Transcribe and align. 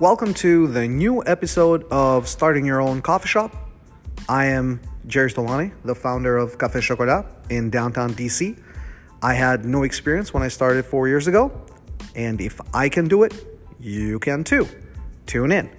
Welcome 0.00 0.34
to 0.34 0.66
the 0.66 0.88
new 0.88 1.22
episode 1.24 1.84
of 1.84 2.26
Starting 2.26 2.66
Your 2.66 2.80
Own 2.80 3.00
Coffee 3.00 3.28
Shop. 3.28 3.54
I 4.28 4.46
am 4.46 4.80
Jerry 5.06 5.30
Stolani, 5.30 5.72
the 5.84 5.94
founder 5.94 6.36
of 6.36 6.58
Café 6.58 6.82
Chocolat 6.82 7.24
in 7.48 7.70
downtown 7.70 8.12
DC. 8.12 8.60
I 9.22 9.34
had 9.34 9.64
no 9.64 9.84
experience 9.84 10.34
when 10.34 10.42
I 10.42 10.48
started 10.48 10.84
four 10.84 11.06
years 11.06 11.28
ago, 11.28 11.52
and 12.16 12.40
if 12.40 12.60
I 12.74 12.88
can 12.88 13.06
do 13.06 13.22
it, 13.22 13.34
you 13.78 14.18
can 14.18 14.42
too. 14.42 14.66
Tune 15.26 15.52
in. 15.52 15.70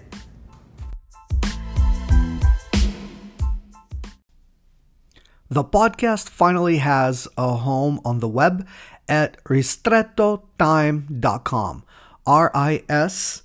The 5.49 5.65
podcast 5.65 6.29
finally 6.29 6.77
has 6.77 7.27
a 7.37 7.57
home 7.57 7.99
on 8.05 8.21
the 8.21 8.29
web 8.29 8.65
at 9.09 9.43
ristrettotime.com. 9.43 11.83
R 12.25 12.49
I 12.55 12.81
S 12.87 13.41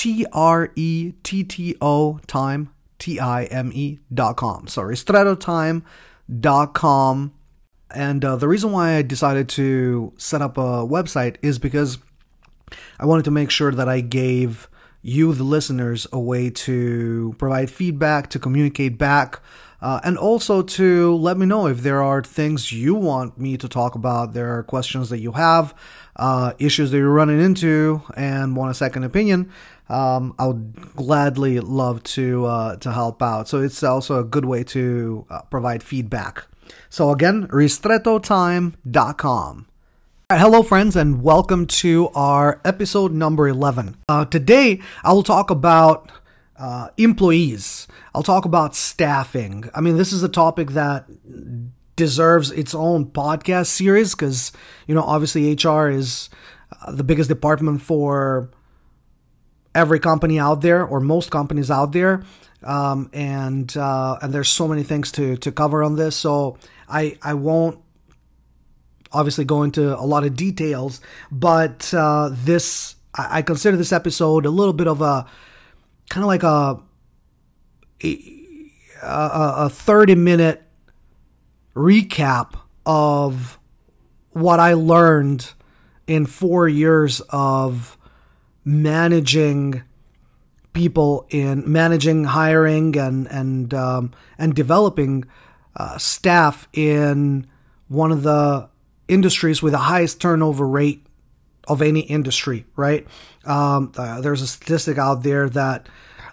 T 0.00 0.24
R 0.32 0.72
E 0.76 1.12
T 1.22 1.44
T 1.44 1.76
O 1.82 2.18
time, 2.26 2.70
T 2.98 3.20
I 3.20 3.44
M 3.44 3.70
E 3.74 3.98
dot 4.14 4.38
com. 4.38 4.66
So 4.66 4.80
ristrettotime.com. 4.80 7.32
And 7.94 8.24
uh, 8.24 8.36
the 8.36 8.48
reason 8.48 8.72
why 8.72 8.94
I 8.94 9.02
decided 9.02 9.50
to 9.50 10.14
set 10.16 10.40
up 10.40 10.56
a 10.56 10.88
website 10.88 11.36
is 11.42 11.58
because 11.58 11.98
I 12.98 13.04
wanted 13.04 13.26
to 13.26 13.30
make 13.30 13.50
sure 13.50 13.72
that 13.72 13.90
I 13.90 14.00
gave 14.00 14.70
you, 15.02 15.34
the 15.34 15.44
listeners, 15.44 16.06
a 16.14 16.18
way 16.18 16.48
to 16.48 17.34
provide 17.36 17.70
feedback, 17.70 18.30
to 18.30 18.38
communicate 18.38 18.96
back, 18.96 19.40
uh, 19.82 20.00
and 20.02 20.16
also 20.16 20.62
to 20.62 21.14
let 21.16 21.36
me 21.36 21.44
know 21.44 21.66
if 21.66 21.82
there 21.82 22.02
are 22.02 22.22
things 22.22 22.72
you 22.72 22.94
want 22.94 23.38
me 23.38 23.58
to 23.58 23.68
talk 23.68 23.94
about. 23.94 24.32
There 24.32 24.56
are 24.56 24.62
questions 24.62 25.10
that 25.10 25.20
you 25.20 25.32
have, 25.32 25.74
uh, 26.16 26.54
issues 26.58 26.90
that 26.90 26.96
you're 26.96 27.10
running 27.10 27.40
into, 27.40 28.00
and 28.16 28.56
want 28.56 28.70
a 28.70 28.74
second 28.74 29.04
opinion. 29.04 29.50
Um, 29.90 30.34
I 30.38 30.46
would 30.46 30.94
gladly 30.94 31.58
love 31.58 32.04
to 32.14 32.46
uh, 32.46 32.76
to 32.76 32.92
help 32.92 33.20
out. 33.22 33.48
So 33.48 33.60
it's 33.60 33.82
also 33.82 34.20
a 34.20 34.24
good 34.24 34.44
way 34.44 34.62
to 34.64 35.24
uh, 35.28 35.42
provide 35.42 35.82
feedback. 35.82 36.44
So 36.88 37.10
again, 37.10 37.48
ristrettotime.com. 37.48 39.66
Hello, 40.30 40.62
friends, 40.62 40.94
and 40.94 41.24
welcome 41.24 41.66
to 41.66 42.08
our 42.14 42.60
episode 42.64 43.12
number 43.12 43.48
11. 43.48 43.96
Uh, 44.08 44.24
today, 44.26 44.80
I 45.02 45.12
will 45.12 45.24
talk 45.24 45.50
about 45.50 46.12
uh, 46.56 46.90
employees. 46.96 47.88
I'll 48.14 48.22
talk 48.22 48.44
about 48.44 48.76
staffing. 48.76 49.68
I 49.74 49.80
mean, 49.80 49.96
this 49.96 50.12
is 50.12 50.22
a 50.22 50.28
topic 50.28 50.70
that 50.70 51.06
deserves 51.96 52.52
its 52.52 52.76
own 52.76 53.06
podcast 53.06 53.66
series 53.66 54.14
because, 54.14 54.52
you 54.86 54.94
know, 54.94 55.02
obviously 55.02 55.52
HR 55.52 55.88
is 55.88 56.30
uh, 56.80 56.92
the 56.92 57.02
biggest 57.02 57.28
department 57.28 57.82
for 57.82 58.52
every 59.74 60.00
company 60.00 60.38
out 60.38 60.60
there 60.60 60.84
or 60.84 61.00
most 61.00 61.30
companies 61.30 61.70
out 61.70 61.92
there. 61.92 62.22
Um, 62.62 63.08
and 63.12 63.74
uh, 63.76 64.18
and 64.20 64.34
there's 64.34 64.50
so 64.50 64.68
many 64.68 64.82
things 64.82 65.10
to 65.12 65.36
to 65.38 65.50
cover 65.50 65.82
on 65.82 65.96
this, 65.96 66.14
so 66.14 66.58
I 66.88 67.16
I 67.22 67.32
won't 67.32 67.78
obviously 69.12 69.44
go 69.44 69.62
into 69.62 69.98
a 69.98 70.04
lot 70.04 70.24
of 70.24 70.36
details, 70.36 71.00
but 71.32 71.92
uh, 71.94 72.30
this 72.32 72.96
I, 73.14 73.38
I 73.38 73.42
consider 73.42 73.78
this 73.78 73.92
episode 73.92 74.44
a 74.44 74.50
little 74.50 74.74
bit 74.74 74.88
of 74.88 75.00
a 75.00 75.26
kind 76.10 76.22
of 76.22 76.28
like 76.28 76.42
a 76.42 76.80
a, 78.02 79.64
a 79.66 79.68
30 79.70 80.14
minute 80.14 80.62
recap 81.74 82.58
of 82.84 83.58
what 84.30 84.60
I 84.60 84.74
learned 84.74 85.52
in 86.06 86.26
four 86.26 86.68
years 86.68 87.20
of 87.30 87.96
managing 88.64 89.82
people 90.72 91.26
in 91.30 91.70
managing 91.70 92.24
hiring 92.24 92.96
and 92.96 93.26
and 93.28 93.74
um, 93.74 94.12
and 94.38 94.54
developing 94.54 95.24
uh, 95.76 95.98
staff 95.98 96.68
in 96.72 97.46
one 97.88 98.12
of 98.12 98.22
the 98.22 98.68
industries 99.08 99.62
with 99.62 99.72
the 99.72 99.78
highest 99.78 100.20
turnover 100.20 100.66
rate 100.66 101.04
of 101.66 101.82
any 101.82 102.00
industry, 102.00 102.64
right? 102.76 103.06
Um, 103.44 103.92
uh, 103.96 104.20
there's 104.20 104.42
a 104.42 104.46
statistic 104.46 104.98
out 104.98 105.22
there 105.22 105.48
that 105.48 105.88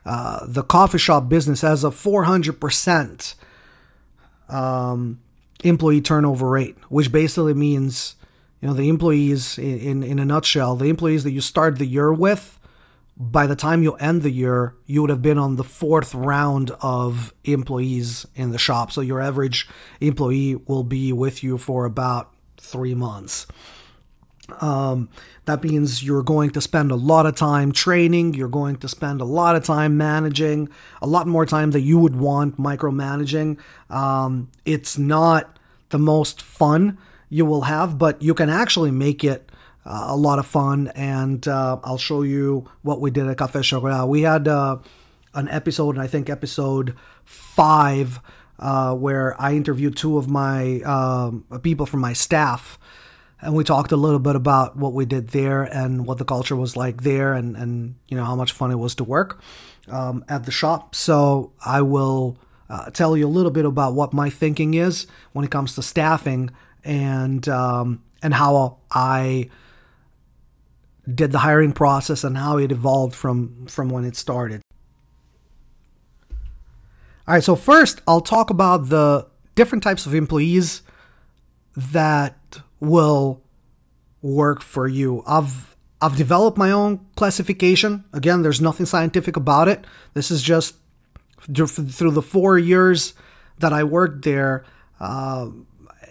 uh, 0.06 0.46
the 0.48 0.64
coffee 0.64 0.98
shop 0.98 1.28
business 1.28 1.62
has 1.62 1.84
a 1.84 1.90
400% 1.90 3.36
um, 4.50 5.20
employee 5.64 6.02
turnover 6.02 6.50
rate, 6.50 6.78
which 6.90 7.12
basically 7.12 7.54
means, 7.54 8.16
you 8.62 8.68
know, 8.68 8.74
the 8.74 8.90
employees, 8.90 9.58
in, 9.58 10.04
in, 10.04 10.20
a 10.20 10.26
nutshell, 10.26 10.76
the 10.76 10.90
employees 10.90 11.24
that 11.24 11.32
you 11.32 11.42
start 11.42 11.78
the 11.78 11.86
year 11.86 12.12
with, 12.12 12.60
by 13.16 13.48
the 13.48 13.56
time 13.56 13.84
you 13.84 13.94
end 13.96 14.22
the 14.22 14.32
year, 14.32 14.76
you 14.86 15.02
would 15.02 15.10
have 15.10 15.22
been 15.22 15.38
on 15.38 15.56
the 15.56 15.64
fourth 15.64 16.14
round 16.14 16.72
of 16.82 17.34
employees 17.44 18.26
in 18.36 18.52
the 18.52 18.58
shop. 18.58 18.92
So 18.92 19.02
your 19.02 19.20
average 19.20 19.68
employee 20.00 20.56
will 20.56 20.84
be 20.84 21.12
with 21.14 21.44
you 21.44 21.58
for 21.58 21.86
about 21.86 22.32
three 22.58 22.94
months. 22.94 23.48
Um, 24.62 25.10
that 25.46 25.64
means 25.64 26.04
you're 26.04 26.24
going 26.24 26.52
to 26.52 26.62
spend 26.62 26.92
a 26.92 26.96
lot 26.96 27.26
of 27.26 27.36
time 27.36 27.72
training, 27.72 28.34
you're 28.34 28.48
going 28.48 28.78
to 28.78 28.88
spend 28.88 29.20
a 29.20 29.26
lot 29.26 29.56
of 29.56 29.64
time 29.64 29.98
managing, 29.98 30.70
a 31.02 31.08
lot 31.08 31.28
more 31.28 31.46
time 31.46 31.72
that 31.72 31.82
you 31.82 31.98
would 32.00 32.16
want 32.16 32.58
micromanaging. 32.58 33.60
Um, 33.90 34.50
it's 34.64 34.98
not 34.98 35.58
the 35.90 36.00
most 36.00 36.42
fun 36.42 36.98
you 37.30 37.46
will 37.46 37.62
have, 37.62 37.98
but 37.98 38.22
you 38.22 38.34
can 38.34 38.50
actually 38.50 38.92
make 38.92 39.24
it 39.24 39.52
uh, 39.86 40.06
a 40.08 40.16
lot 40.16 40.40
of 40.40 40.46
fun. 40.46 40.92
And 40.96 41.48
uh, 41.48 41.80
I'll 41.84 41.98
show 41.98 42.22
you 42.22 42.70
what 42.82 43.02
we 43.02 43.12
did 43.12 43.28
at 43.28 43.38
Café 43.38 43.64
Chocolat. 43.64 44.08
We 44.08 44.22
had 44.22 44.48
uh, 44.48 44.78
an 45.34 45.48
episode, 45.50 45.96
and 45.96 46.02
I 46.02 46.08
think 46.08 46.30
episode 46.30 46.96
five 47.26 48.20
uh, 48.60 48.96
where 48.96 49.40
I 49.40 49.56
interviewed 49.56 49.96
two 49.96 50.18
of 50.18 50.28
my 50.30 50.82
um, 50.82 51.46
people 51.62 51.86
from 51.86 52.00
my 52.00 52.14
staff. 52.14 52.80
And 53.40 53.54
we 53.54 53.64
talked 53.64 53.92
a 53.92 53.98
little 53.98 54.20
bit 54.20 54.36
about 54.36 54.78
what 54.78 54.94
we 54.94 55.06
did 55.06 55.28
there 55.28 55.62
and 55.62 56.08
what 56.08 56.18
the 56.18 56.26
culture 56.26 56.56
was 56.56 56.76
like 56.76 57.04
there 57.04 57.34
and, 57.34 57.56
and 57.56 57.96
you 58.08 58.18
know, 58.18 58.26
how 58.26 58.36
much 58.36 58.52
fun 58.52 58.72
it 58.72 58.80
was 58.80 58.96
to 58.96 59.04
work 59.04 59.40
um, 59.90 60.26
at 60.28 60.46
the 60.46 60.52
shop. 60.52 60.96
So 60.96 61.52
I 61.64 61.84
will 61.84 62.40
uh, 62.68 62.90
tell 62.90 63.16
you 63.16 63.28
a 63.28 63.30
little 63.30 63.52
bit 63.52 63.66
about 63.66 63.94
what 63.94 64.12
my 64.12 64.32
thinking 64.32 64.74
is 64.74 65.06
when 65.34 65.46
it 65.46 65.52
comes 65.52 65.76
to 65.76 65.84
staffing 65.84 66.50
and, 66.88 67.48
um, 67.48 68.02
and 68.24 68.34
how 68.34 68.80
I 68.90 69.50
did 71.14 71.32
the 71.32 71.40
hiring 71.40 71.74
process 71.74 72.24
and 72.24 72.38
how 72.38 72.58
it 72.58 72.72
evolved 72.72 73.14
from, 73.14 73.68
from 73.68 73.90
when 73.90 74.06
it 74.06 74.16
started. 74.16 74.62
All 77.28 77.34
right, 77.34 77.44
so 77.44 77.56
first 77.56 78.02
I'll 78.08 78.22
talk 78.22 78.50
about 78.50 78.90
the 78.90 79.28
different 79.56 79.84
types 79.84 80.06
of 80.06 80.16
employees 80.16 80.82
that 81.76 82.60
will 82.80 83.42
work 84.22 84.62
for 84.62 84.88
you. 84.88 85.24
I've 85.28 85.76
I've 86.00 86.16
developed 86.16 86.58
my 86.58 86.72
own 86.72 87.06
classification. 87.16 88.06
Again, 88.14 88.44
there's 88.44 88.62
nothing 88.62 88.86
scientific 88.86 89.36
about 89.36 89.68
it. 89.68 89.84
This 90.14 90.30
is 90.30 90.44
just 90.44 90.76
through 91.42 92.12
the 92.12 92.22
four 92.22 92.60
years 92.60 93.14
that 93.60 93.74
I 93.74 93.84
worked 93.84 94.24
there. 94.24 94.64
Uh, 95.00 95.50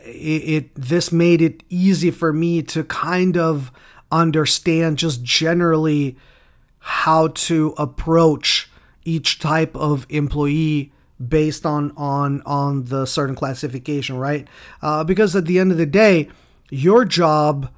it, 0.07 0.11
it 0.11 0.75
this 0.75 1.13
made 1.13 1.43
it 1.43 1.63
easy 1.69 2.11
for 2.11 2.33
me 2.33 2.63
to 2.63 2.85
kind 2.85 3.37
of 3.37 3.73
understand 4.11 4.99
just 4.99 5.23
generally 5.23 6.17
how 6.79 7.29
to 7.29 7.75
approach 7.77 8.71
each 9.05 9.39
type 9.39 9.75
of 9.77 10.07
employee 10.09 10.93
based 11.27 11.65
on 11.65 11.93
on 11.97 12.43
on 12.45 12.85
the 12.85 13.07
certain 13.07 13.35
classification, 13.35 14.19
right? 14.19 14.47
Uh, 14.83 15.03
because 15.05 15.35
at 15.35 15.47
the 15.47 15.59
end 15.59 15.73
of 15.73 15.79
the 15.79 15.87
day, 15.87 16.29
your 16.71 17.05
job 17.05 17.71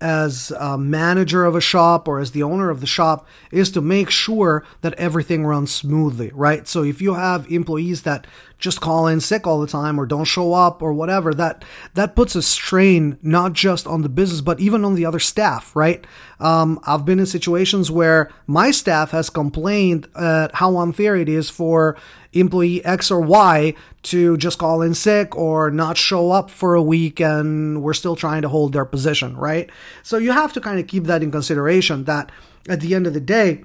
as 0.00 0.50
a 0.58 0.76
manager 0.76 1.44
of 1.44 1.56
a 1.56 1.60
shop 1.60 2.06
or 2.06 2.18
as 2.18 2.32
the 2.32 2.42
owner 2.42 2.68
of 2.68 2.80
the 2.80 2.86
shop 2.86 3.26
is 3.50 3.70
to 3.70 3.80
make 3.80 4.10
sure 4.10 4.64
that 4.82 4.92
everything 4.94 5.46
runs 5.46 5.72
smoothly, 5.72 6.30
right? 6.34 6.68
So 6.68 6.82
if 6.82 7.00
you 7.00 7.14
have 7.14 7.50
employees 7.50 8.02
that 8.02 8.26
just 8.58 8.80
call 8.80 9.06
in 9.06 9.20
sick 9.20 9.46
all 9.46 9.60
the 9.60 9.66
time 9.66 9.98
or 10.00 10.06
don't 10.06 10.24
show 10.24 10.54
up 10.54 10.82
or 10.82 10.92
whatever, 10.92 11.34
that 11.34 11.64
that 11.94 12.16
puts 12.16 12.34
a 12.34 12.42
strain 12.42 13.18
not 13.22 13.52
just 13.52 13.86
on 13.86 14.02
the 14.02 14.08
business 14.08 14.40
but 14.40 14.60
even 14.60 14.84
on 14.84 14.94
the 14.94 15.04
other 15.04 15.18
staff, 15.18 15.74
right? 15.76 16.06
Um, 16.40 16.80
I've 16.84 17.04
been 17.04 17.18
in 17.18 17.26
situations 17.26 17.90
where 17.90 18.30
my 18.46 18.70
staff 18.70 19.10
has 19.10 19.30
complained 19.30 20.08
at 20.14 20.54
how 20.54 20.76
unfair 20.78 21.16
it 21.16 21.28
is 21.28 21.50
for 21.50 21.96
employee 22.32 22.84
X 22.84 23.10
or 23.10 23.20
Y 23.20 23.74
to 24.04 24.36
just 24.36 24.58
call 24.58 24.82
in 24.82 24.94
sick 24.94 25.36
or 25.36 25.70
not 25.70 25.96
show 25.96 26.30
up 26.30 26.50
for 26.50 26.74
a 26.74 26.82
week 26.82 27.20
and 27.20 27.82
we're 27.82 27.94
still 27.94 28.16
trying 28.16 28.42
to 28.42 28.48
hold 28.48 28.72
their 28.72 28.84
position, 28.84 29.36
right? 29.36 29.70
So 30.02 30.18
you 30.18 30.32
have 30.32 30.52
to 30.54 30.60
kind 30.60 30.78
of 30.78 30.86
keep 30.86 31.04
that 31.04 31.22
in 31.22 31.30
consideration 31.30 32.04
that 32.04 32.30
at 32.68 32.80
the 32.80 32.94
end 32.94 33.06
of 33.06 33.14
the 33.14 33.20
day, 33.20 33.64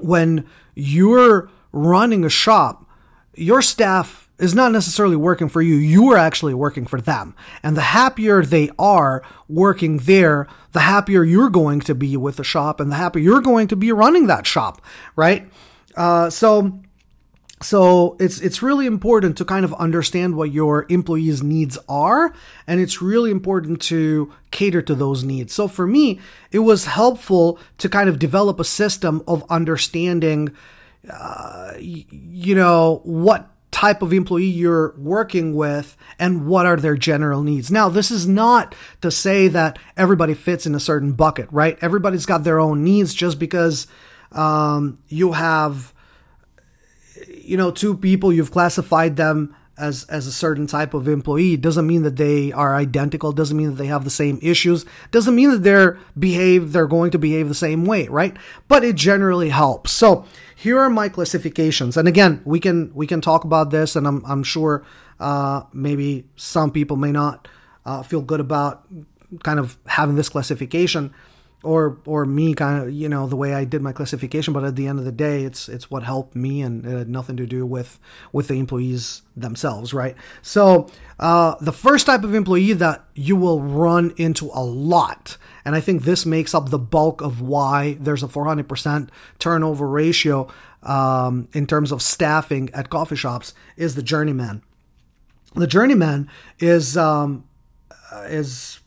when 0.00 0.46
you're 0.74 1.50
running 1.72 2.24
a 2.24 2.30
shop, 2.30 2.87
your 3.38 3.62
staff 3.62 4.28
is 4.38 4.54
not 4.54 4.72
necessarily 4.72 5.16
working 5.16 5.48
for 5.48 5.60
you. 5.60 5.74
You 5.74 6.10
are 6.12 6.16
actually 6.16 6.54
working 6.54 6.86
for 6.86 7.00
them. 7.00 7.34
And 7.62 7.76
the 7.76 7.82
happier 7.82 8.44
they 8.44 8.70
are 8.78 9.22
working 9.48 9.98
there, 9.98 10.46
the 10.72 10.80
happier 10.80 11.24
you're 11.24 11.50
going 11.50 11.80
to 11.80 11.94
be 11.94 12.16
with 12.16 12.36
the 12.36 12.44
shop 12.44 12.80
and 12.80 12.92
the 12.92 12.96
happier 12.96 13.22
you're 13.22 13.40
going 13.40 13.68
to 13.68 13.76
be 13.76 13.90
running 13.90 14.28
that 14.28 14.46
shop, 14.46 14.80
right? 15.16 15.50
Uh, 15.96 16.30
so, 16.30 16.80
so 17.60 18.16
it's 18.20 18.40
it's 18.40 18.62
really 18.62 18.86
important 18.86 19.36
to 19.38 19.44
kind 19.44 19.64
of 19.64 19.74
understand 19.74 20.36
what 20.36 20.52
your 20.52 20.86
employees' 20.88 21.42
needs 21.42 21.76
are, 21.88 22.32
and 22.68 22.80
it's 22.80 23.02
really 23.02 23.32
important 23.32 23.82
to 23.82 24.32
cater 24.52 24.80
to 24.82 24.94
those 24.94 25.24
needs. 25.24 25.52
So 25.52 25.66
for 25.66 25.84
me, 25.84 26.20
it 26.52 26.60
was 26.60 26.84
helpful 26.84 27.58
to 27.78 27.88
kind 27.88 28.08
of 28.08 28.20
develop 28.20 28.60
a 28.60 28.64
system 28.64 29.24
of 29.26 29.44
understanding, 29.50 30.54
uh, 31.10 31.72
you 31.78 32.54
know, 32.54 33.00
what 33.04 33.50
type 33.70 34.02
of 34.02 34.12
employee 34.12 34.44
you're 34.44 34.94
working 34.98 35.54
with 35.54 35.96
and 36.18 36.46
what 36.46 36.66
are 36.66 36.76
their 36.76 36.96
general 36.96 37.42
needs. 37.42 37.70
Now, 37.70 37.88
this 37.88 38.10
is 38.10 38.26
not 38.26 38.74
to 39.02 39.10
say 39.10 39.46
that 39.48 39.78
everybody 39.96 40.34
fits 40.34 40.66
in 40.66 40.74
a 40.74 40.80
certain 40.80 41.12
bucket, 41.12 41.48
right? 41.52 41.78
Everybody's 41.80 42.26
got 42.26 42.44
their 42.44 42.58
own 42.58 42.82
needs 42.82 43.14
just 43.14 43.38
because 43.38 43.86
um, 44.32 44.98
you 45.08 45.32
have 45.32 45.92
you 47.26 47.56
know, 47.56 47.70
two 47.70 47.96
people, 47.96 48.32
you've 48.32 48.50
classified 48.50 49.16
them 49.16 49.54
as 49.78 50.04
as 50.04 50.26
a 50.26 50.32
certain 50.32 50.66
type 50.66 50.92
of 50.92 51.08
employee. 51.08 51.56
Doesn't 51.56 51.86
mean 51.86 52.02
that 52.02 52.16
they 52.16 52.52
are 52.52 52.74
identical. 52.74 53.32
Doesn't 53.32 53.56
mean 53.56 53.70
that 53.70 53.76
they 53.76 53.86
have 53.86 54.04
the 54.04 54.10
same 54.10 54.38
issues. 54.42 54.84
Doesn't 55.12 55.34
mean 55.34 55.50
that 55.50 55.62
they're 55.62 55.98
behave 56.18 56.72
they're 56.72 56.86
going 56.86 57.10
to 57.12 57.18
behave 57.18 57.48
the 57.48 57.54
same 57.54 57.84
way 57.84 58.08
right? 58.08 58.36
But 58.66 58.84
it 58.84 58.96
generally 58.96 59.48
helps. 59.48 59.92
So 59.92 60.26
here 60.58 60.76
are 60.80 60.90
my 60.90 61.08
classifications. 61.08 61.96
And 61.96 62.08
again 62.08 62.42
we 62.44 62.58
can 62.58 62.92
we 62.92 63.06
can 63.06 63.20
talk 63.20 63.44
about 63.44 63.70
this 63.70 63.94
and 63.94 64.06
i'm, 64.06 64.24
I'm 64.26 64.42
sure 64.42 64.84
uh, 65.20 65.62
maybe 65.72 66.24
some 66.36 66.70
people 66.72 66.96
may 66.96 67.12
not 67.12 67.46
uh, 67.86 68.02
feel 68.02 68.22
good 68.22 68.40
about 68.40 68.86
kind 69.42 69.58
of 69.58 69.78
having 69.86 70.16
this 70.16 70.28
classification 70.28 71.14
or 71.62 71.98
or 72.06 72.24
me 72.24 72.54
kind 72.54 72.82
of 72.82 72.92
you 72.92 73.08
know 73.08 73.26
the 73.26 73.36
way 73.36 73.54
I 73.54 73.64
did 73.64 73.82
my 73.82 73.92
classification. 73.92 74.52
But 74.52 74.64
at 74.64 74.74
the 74.74 74.86
end 74.86 74.98
of 74.98 75.04
the 75.04 75.12
day 75.12 75.44
it's 75.44 75.68
it's 75.68 75.90
what 75.90 76.02
helped 76.02 76.34
me 76.34 76.62
and 76.62 76.84
it 76.84 76.98
had 76.98 77.08
nothing 77.08 77.36
to 77.36 77.46
do 77.46 77.64
with 77.64 77.98
with 78.32 78.48
the 78.48 78.58
employees 78.58 79.22
themselves 79.36 79.94
right? 79.94 80.16
So 80.42 80.88
uh, 81.20 81.54
the 81.60 81.72
first 81.72 82.06
type 82.06 82.24
of 82.24 82.34
employee 82.34 82.72
that 82.74 83.04
you 83.14 83.36
will 83.36 83.60
run 83.60 84.12
into 84.16 84.50
a 84.54 84.62
lot 84.62 85.36
and 85.68 85.76
I 85.76 85.80
think 85.80 86.04
this 86.04 86.24
makes 86.24 86.54
up 86.54 86.70
the 86.70 86.78
bulk 86.78 87.20
of 87.20 87.42
why 87.42 87.98
there's 88.00 88.22
a 88.22 88.26
400% 88.26 89.10
turnover 89.38 89.86
ratio 89.86 90.48
um, 90.82 91.46
in 91.52 91.66
terms 91.66 91.92
of 91.92 92.00
staffing 92.00 92.70
at 92.72 92.88
coffee 92.88 93.16
shops 93.16 93.52
is 93.76 93.94
the 93.94 94.02
journeyman. 94.02 94.62
The 95.54 95.66
journeyman 95.66 96.30
is 96.58 96.96
um, 96.96 97.44
is 98.24 98.80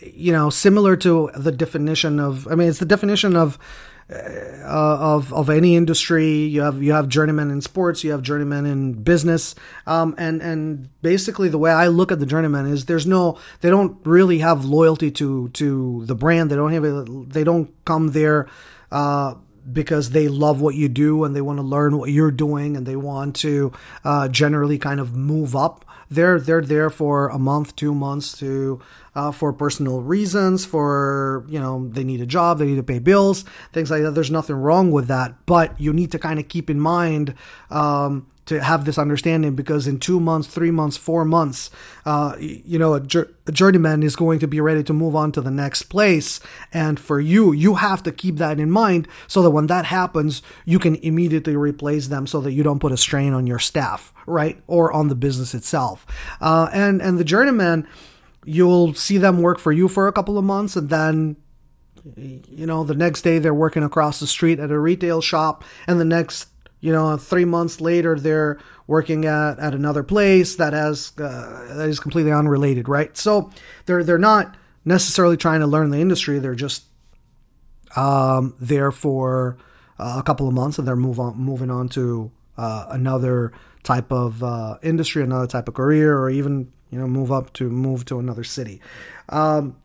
you 0.00 0.30
know, 0.30 0.50
similar 0.50 0.94
to 0.98 1.32
the 1.36 1.50
definition 1.50 2.20
of, 2.20 2.46
I 2.46 2.54
mean, 2.54 2.68
it's 2.68 2.78
the 2.78 2.84
definition 2.86 3.34
of, 3.34 3.56
uh, 3.56 3.58
of 4.08 5.32
of 5.32 5.50
any 5.50 5.76
industry. 5.76 6.44
You 6.44 6.62
have 6.62 6.82
you 6.82 6.92
have 6.92 7.08
journeymen 7.08 7.50
in 7.50 7.60
sports, 7.60 8.04
you 8.04 8.12
have 8.12 8.22
journeymen 8.22 8.66
in 8.66 8.92
business, 8.94 9.54
um, 9.86 10.14
and 10.18 10.40
and 10.40 10.88
basically 11.02 11.48
the 11.48 11.58
way 11.58 11.72
I 11.72 11.88
look 11.88 12.12
at 12.12 12.20
the 12.20 12.26
journeyman 12.26 12.66
is 12.66 12.84
there's 12.86 13.06
no 13.06 13.38
they 13.60 13.70
don't 13.70 13.98
really 14.04 14.38
have 14.38 14.64
loyalty 14.64 15.10
to 15.12 15.48
to 15.50 16.04
the 16.06 16.14
brand. 16.14 16.50
They 16.50 16.56
don't 16.56 16.72
have 16.72 16.84
a, 16.84 17.04
they 17.04 17.44
don't 17.44 17.72
come 17.84 18.12
there. 18.12 18.48
Uh, 18.92 19.34
because 19.72 20.10
they 20.10 20.28
love 20.28 20.60
what 20.60 20.76
you 20.76 20.88
do 20.88 21.24
and 21.24 21.34
they 21.34 21.40
want 21.40 21.58
to 21.58 21.62
learn 21.62 21.98
what 21.98 22.10
you're 22.10 22.30
doing 22.30 22.76
and 22.76 22.86
they 22.86 22.94
want 22.94 23.34
to 23.34 23.72
uh, 24.04 24.28
generally 24.28 24.78
kind 24.78 25.00
of 25.00 25.16
move 25.16 25.56
up. 25.56 25.84
They're 26.10 26.40
they're 26.40 26.62
there 26.62 26.90
for 26.90 27.28
a 27.28 27.38
month, 27.38 27.76
two 27.76 27.94
months 27.94 28.36
to 28.38 28.80
uh, 29.14 29.32
for 29.32 29.52
personal 29.52 30.02
reasons, 30.02 30.64
for 30.64 31.44
you 31.48 31.58
know 31.58 31.88
they 31.88 32.04
need 32.04 32.20
a 32.20 32.26
job, 32.26 32.58
they 32.58 32.66
need 32.66 32.76
to 32.76 32.82
pay 32.82 32.98
bills, 32.98 33.44
things 33.72 33.90
like 33.90 34.02
that. 34.02 34.12
There's 34.12 34.30
nothing 34.30 34.56
wrong 34.56 34.90
with 34.90 35.08
that, 35.08 35.46
but 35.46 35.78
you 35.80 35.92
need 35.92 36.12
to 36.12 36.18
kind 36.18 36.38
of 36.38 36.48
keep 36.48 36.70
in 36.70 36.80
mind. 36.80 37.34
Um, 37.70 38.26
to 38.46 38.62
have 38.62 38.84
this 38.84 38.96
understanding 38.96 39.54
because 39.54 39.86
in 39.86 39.98
two 39.98 40.20
months, 40.20 40.48
three 40.48 40.70
months, 40.70 40.96
four 40.96 41.24
months, 41.24 41.70
uh, 42.04 42.36
you 42.38 42.78
know, 42.78 42.94
a, 42.94 43.02
a, 43.46 43.52
journeyman 43.52 44.02
is 44.02 44.14
going 44.14 44.38
to 44.38 44.46
be 44.46 44.60
ready 44.60 44.82
to 44.84 44.92
move 44.92 45.16
on 45.16 45.32
to 45.32 45.40
the 45.40 45.50
next 45.50 45.84
place. 45.84 46.40
And 46.72 46.98
for 46.98 47.20
you, 47.20 47.52
you 47.52 47.74
have 47.74 48.02
to 48.04 48.12
keep 48.12 48.36
that 48.36 48.60
in 48.60 48.70
mind 48.70 49.08
so 49.26 49.42
that 49.42 49.50
when 49.50 49.66
that 49.66 49.86
happens, 49.86 50.42
you 50.64 50.78
can 50.78 50.94
immediately 50.96 51.56
replace 51.56 52.06
them 52.06 52.26
so 52.26 52.40
that 52.40 52.52
you 52.52 52.62
don't 52.62 52.78
put 52.78 52.92
a 52.92 52.96
strain 52.96 53.32
on 53.32 53.46
your 53.46 53.58
staff, 53.58 54.14
right? 54.26 54.62
Or 54.68 54.92
on 54.92 55.08
the 55.08 55.16
business 55.16 55.52
itself. 55.52 56.06
Uh, 56.40 56.68
and, 56.72 57.02
and 57.02 57.18
the 57.18 57.24
journeyman, 57.24 57.86
you'll 58.44 58.94
see 58.94 59.18
them 59.18 59.42
work 59.42 59.58
for 59.58 59.72
you 59.72 59.88
for 59.88 60.06
a 60.06 60.12
couple 60.12 60.38
of 60.38 60.44
months 60.44 60.76
and 60.76 60.88
then 60.88 61.36
you 62.16 62.66
know 62.66 62.84
the 62.84 62.94
next 62.94 63.22
day 63.22 63.40
they're 63.40 63.52
working 63.52 63.82
across 63.82 64.20
the 64.20 64.26
street 64.28 64.60
at 64.60 64.70
a 64.70 64.78
retail 64.78 65.20
shop 65.20 65.64
and 65.88 65.98
the 65.98 66.04
next 66.04 66.48
you 66.86 66.92
know, 66.92 67.16
three 67.16 67.44
months 67.44 67.80
later, 67.80 68.14
they're 68.14 68.60
working 68.86 69.24
at, 69.24 69.58
at 69.58 69.74
another 69.74 70.04
place 70.04 70.54
that 70.54 70.72
has 70.72 71.10
uh, 71.18 71.74
that 71.74 71.88
is 71.88 71.98
completely 71.98 72.30
unrelated, 72.30 72.88
right? 72.88 73.16
So 73.16 73.50
they're 73.86 74.04
they're 74.04 74.18
not 74.18 74.56
necessarily 74.84 75.36
trying 75.36 75.58
to 75.58 75.66
learn 75.66 75.90
the 75.90 75.98
industry; 75.98 76.38
they're 76.38 76.54
just 76.54 76.84
um, 77.96 78.54
there 78.60 78.92
for 78.92 79.58
uh, 79.98 80.14
a 80.20 80.22
couple 80.22 80.46
of 80.46 80.54
months, 80.54 80.78
and 80.78 80.86
they're 80.86 80.94
move 80.94 81.18
on 81.18 81.36
moving 81.36 81.72
on 81.72 81.88
to 81.88 82.30
uh, 82.56 82.86
another 82.90 83.52
type 83.82 84.12
of 84.12 84.44
uh, 84.44 84.78
industry, 84.80 85.24
another 85.24 85.48
type 85.48 85.66
of 85.66 85.74
career, 85.74 86.16
or 86.16 86.30
even 86.30 86.72
you 86.90 87.00
know 87.00 87.08
move 87.08 87.32
up 87.32 87.52
to 87.54 87.68
move 87.68 88.04
to 88.04 88.20
another 88.20 88.44
city. 88.44 88.80
Um, 89.28 89.76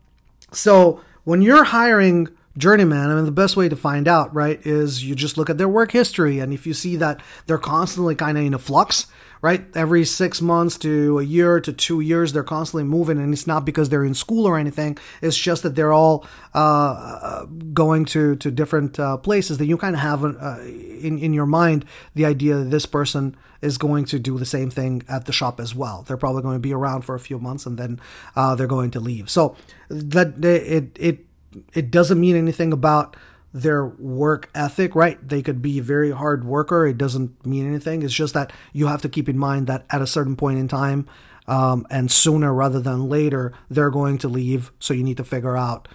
so 0.52 1.00
when 1.24 1.42
you're 1.42 1.64
hiring 1.64 2.28
journeyman, 2.56 3.10
I 3.10 3.14
mean, 3.14 3.24
the 3.24 3.30
best 3.30 3.56
way 3.56 3.68
to 3.68 3.76
find 3.76 4.06
out, 4.06 4.34
right, 4.34 4.64
is 4.66 5.04
you 5.04 5.14
just 5.14 5.38
look 5.38 5.48
at 5.48 5.58
their 5.58 5.68
work 5.68 5.92
history. 5.92 6.38
And 6.38 6.52
if 6.52 6.66
you 6.66 6.74
see 6.74 6.96
that 6.96 7.22
they're 7.46 7.58
constantly 7.58 8.14
kind 8.14 8.36
of 8.36 8.44
in 8.44 8.54
a 8.54 8.58
flux, 8.58 9.06
right, 9.40 9.64
every 9.74 10.04
six 10.04 10.40
months 10.40 10.78
to 10.78 11.18
a 11.18 11.24
year 11.24 11.60
to 11.60 11.72
two 11.72 12.00
years, 12.00 12.32
they're 12.32 12.44
constantly 12.44 12.84
moving. 12.84 13.18
And 13.18 13.32
it's 13.32 13.46
not 13.46 13.64
because 13.64 13.88
they're 13.88 14.04
in 14.04 14.14
school 14.14 14.46
or 14.46 14.58
anything, 14.58 14.98
it's 15.20 15.36
just 15.36 15.62
that 15.62 15.74
they're 15.74 15.92
all 15.92 16.26
uh, 16.54 17.46
going 17.72 18.04
to, 18.06 18.36
to 18.36 18.50
different 18.50 19.00
uh, 19.00 19.16
places 19.16 19.58
that 19.58 19.66
you 19.66 19.76
kind 19.76 19.96
of 19.96 20.00
have 20.02 20.24
uh, 20.24 20.60
in, 20.60 21.18
in 21.18 21.32
your 21.32 21.46
mind 21.46 21.84
the 22.14 22.24
idea 22.24 22.56
that 22.56 22.70
this 22.70 22.86
person 22.86 23.36
is 23.62 23.78
going 23.78 24.04
to 24.04 24.18
do 24.18 24.38
the 24.38 24.44
same 24.44 24.70
thing 24.70 25.02
at 25.08 25.24
the 25.24 25.32
shop 25.32 25.58
as 25.60 25.74
well. 25.74 26.04
They're 26.06 26.16
probably 26.16 26.42
going 26.42 26.56
to 26.56 26.60
be 26.60 26.74
around 26.74 27.02
for 27.02 27.14
a 27.14 27.20
few 27.20 27.38
months 27.38 27.64
and 27.64 27.78
then 27.78 28.00
uh, 28.36 28.54
they're 28.56 28.66
going 28.66 28.90
to 28.92 29.00
leave. 29.00 29.30
So 29.30 29.56
that 29.88 30.44
it, 30.44 30.96
it, 30.98 31.26
it 31.74 31.90
doesn't 31.90 32.20
mean 32.20 32.36
anything 32.36 32.72
about 32.72 33.16
their 33.54 33.84
work 33.84 34.50
ethic, 34.54 34.94
right? 34.94 35.26
They 35.26 35.42
could 35.42 35.60
be 35.60 35.78
a 35.78 35.82
very 35.82 36.10
hard 36.10 36.44
worker. 36.44 36.86
It 36.86 36.96
doesn't 36.96 37.44
mean 37.44 37.66
anything. 37.66 38.02
It's 38.02 38.14
just 38.14 38.34
that 38.34 38.52
you 38.72 38.86
have 38.86 39.02
to 39.02 39.08
keep 39.08 39.28
in 39.28 39.38
mind 39.38 39.66
that 39.66 39.84
at 39.90 40.00
a 40.00 40.06
certain 40.06 40.36
point 40.36 40.58
in 40.58 40.68
time, 40.68 41.06
um, 41.46 41.86
and 41.90 42.10
sooner 42.10 42.54
rather 42.54 42.80
than 42.80 43.08
later, 43.08 43.52
they're 43.68 43.90
going 43.90 44.18
to 44.18 44.28
leave. 44.28 44.72
So 44.78 44.94
you 44.94 45.02
need 45.02 45.16
to 45.18 45.24
figure 45.24 45.56
out 45.56 45.88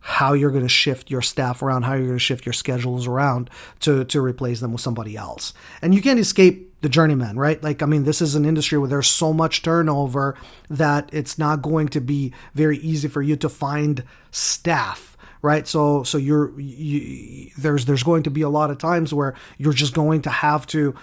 how 0.00 0.32
you're 0.32 0.50
going 0.50 0.64
to 0.64 0.68
shift 0.68 1.10
your 1.10 1.22
staff 1.22 1.62
around, 1.62 1.82
how 1.82 1.94
you're 1.94 2.06
going 2.06 2.16
to 2.16 2.18
shift 2.18 2.46
your 2.46 2.52
schedules 2.52 3.06
around 3.06 3.50
to 3.80 4.04
to 4.06 4.20
replace 4.20 4.60
them 4.60 4.72
with 4.72 4.80
somebody 4.80 5.16
else. 5.16 5.52
And 5.80 5.94
you 5.94 6.02
can't 6.02 6.18
escape 6.18 6.71
the 6.82 6.88
journeyman, 6.88 7.38
right? 7.38 7.62
Like, 7.62 7.82
I 7.82 7.86
mean, 7.86 8.04
this 8.04 8.20
is 8.20 8.34
an 8.34 8.44
industry 8.44 8.76
where 8.76 8.88
there's 8.88 9.08
so 9.08 9.32
much 9.32 9.62
turnover 9.62 10.36
that 10.68 11.08
it's 11.12 11.38
not 11.38 11.62
going 11.62 11.88
to 11.88 12.00
be 12.00 12.34
very 12.54 12.78
easy 12.78 13.08
for 13.08 13.22
you 13.22 13.36
to 13.36 13.48
find 13.48 14.04
staff 14.30 15.08
right? 15.44 15.66
So 15.66 16.04
so 16.04 16.18
you're 16.18 16.58
you, 16.58 17.50
there's 17.58 17.84
there's 17.84 18.04
going 18.04 18.22
to 18.22 18.30
be 18.30 18.42
a 18.42 18.48
lot 18.48 18.70
of 18.70 18.78
times 18.78 19.12
where 19.12 19.34
you're 19.58 19.72
just 19.72 19.92
going 19.92 20.22
to 20.22 20.30
have 20.30 20.68
to 20.68 20.94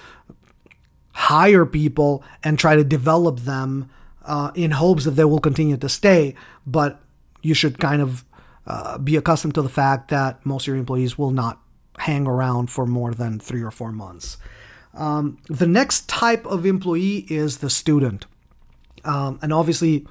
hire 1.12 1.65
people 1.65 2.24
and 2.41 2.57
try 2.57 2.77
to 2.77 2.83
develop 2.86 3.41
them 3.41 3.89
uh, 4.24 4.51
in 4.55 4.71
hopes 4.71 5.03
that 5.03 5.12
they 5.12 5.25
will 5.25 5.41
continue 5.41 5.75
to 5.75 5.89
stay. 5.89 6.36
But 6.65 7.01
you 7.41 7.53
should 7.53 7.79
kind 7.79 8.01
of 8.01 8.24
uh, 8.65 8.98
be 8.98 9.17
accustomed 9.17 9.55
to 9.55 9.62
the 9.62 9.67
fact 9.67 10.09
that 10.09 10.45
most 10.45 10.63
of 10.63 10.67
your 10.67 10.77
employees 10.77 11.17
will 11.17 11.31
not 11.31 11.59
hang 11.98 12.25
around 12.25 12.71
for 12.71 12.86
more 12.86 13.13
than 13.13 13.39
three 13.39 13.62
or 13.62 13.71
four 13.71 13.91
months 13.91 14.38
um, 14.93 15.38
the 15.48 15.67
next 15.67 16.10
type 16.10 16.46
of 16.46 16.65
employee 16.65 17.25
is 17.29 17.58
the 17.58 17.69
student. 17.69 18.25
Um, 19.03 19.39
and 19.41 19.53
obviously, 19.53 20.05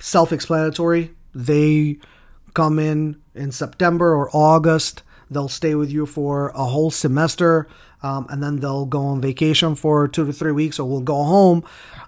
self 0.00 0.32
explanatory. 0.32 1.10
They 1.34 1.98
come 2.54 2.78
in 2.78 3.20
in 3.34 3.52
September 3.52 4.14
or 4.14 4.30
August. 4.32 5.02
They'll 5.30 5.48
stay 5.48 5.74
with 5.74 5.90
you 5.90 6.06
for 6.06 6.50
a 6.50 6.64
whole 6.64 6.90
semester. 6.90 7.68
Um, 8.02 8.26
and 8.28 8.42
then 8.42 8.60
they'll 8.60 8.86
go 8.86 9.06
on 9.06 9.20
vacation 9.20 9.74
for 9.74 10.06
two 10.06 10.26
to 10.26 10.32
three 10.32 10.52
weeks 10.52 10.78
or 10.78 10.88
will 10.88 11.00
go 11.00 11.22
home 11.24 11.64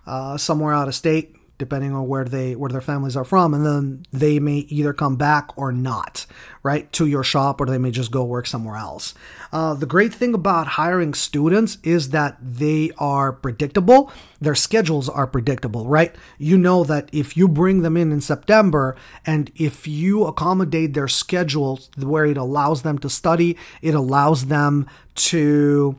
uh, 0.07 0.37
somewhere 0.37 0.75
out 0.75 0.89
of 0.89 0.95
state 0.95 1.36
depending 1.59 1.93
on 1.93 2.07
where 2.07 2.25
they 2.25 2.55
where 2.55 2.71
their 2.71 2.81
families 2.81 3.17
are 3.17 3.25
from, 3.25 3.55
and 3.55 3.65
then 3.65 4.05
they 4.13 4.39
may 4.39 4.59
either 4.69 4.93
come 4.93 5.17
back 5.17 5.51
or 5.57 5.73
not, 5.73 6.27
right, 6.63 6.91
to 6.93 7.07
your 7.07 7.23
shop, 7.23 7.61
or 7.61 7.67
they 7.67 7.79
may 7.79 7.91
just 7.91 8.11
go 8.11 8.25
work 8.25 8.47
somewhere 8.47 8.77
else. 8.77 9.15
Uh, 9.53 9.75
the 9.75 9.87
great 9.87 10.13
thing 10.13 10.35
about 10.35 10.67
hiring 10.67 11.15
students 11.15 11.79
is 11.83 12.11
that 12.11 12.37
they 12.41 12.91
are 12.99 13.33
predictable. 13.33 14.13
Their 14.41 14.55
schedules 14.55 15.09
are 15.09 15.27
predictable, 15.27 15.87
right? 15.87 16.15
You 16.39 16.59
know 16.59 16.85
that 16.85 17.09
if 17.13 17.37
you 17.37 17.49
bring 17.49 17.83
them 17.83 17.97
in 17.97 18.13
in 18.13 18.21
September 18.21 18.97
and 19.25 19.51
if 19.57 19.87
you 19.87 20.25
accommodate 20.25 20.95
their 20.95 21.09
schedules 21.09 21.91
where 21.97 22.27
it 22.27 22.37
allows 22.37 22.83
them 22.83 22.99
to 22.99 23.09
study, 23.09 23.57
it 23.81 23.95
allows 23.95 24.47
them 24.47 24.87
to 25.15 25.99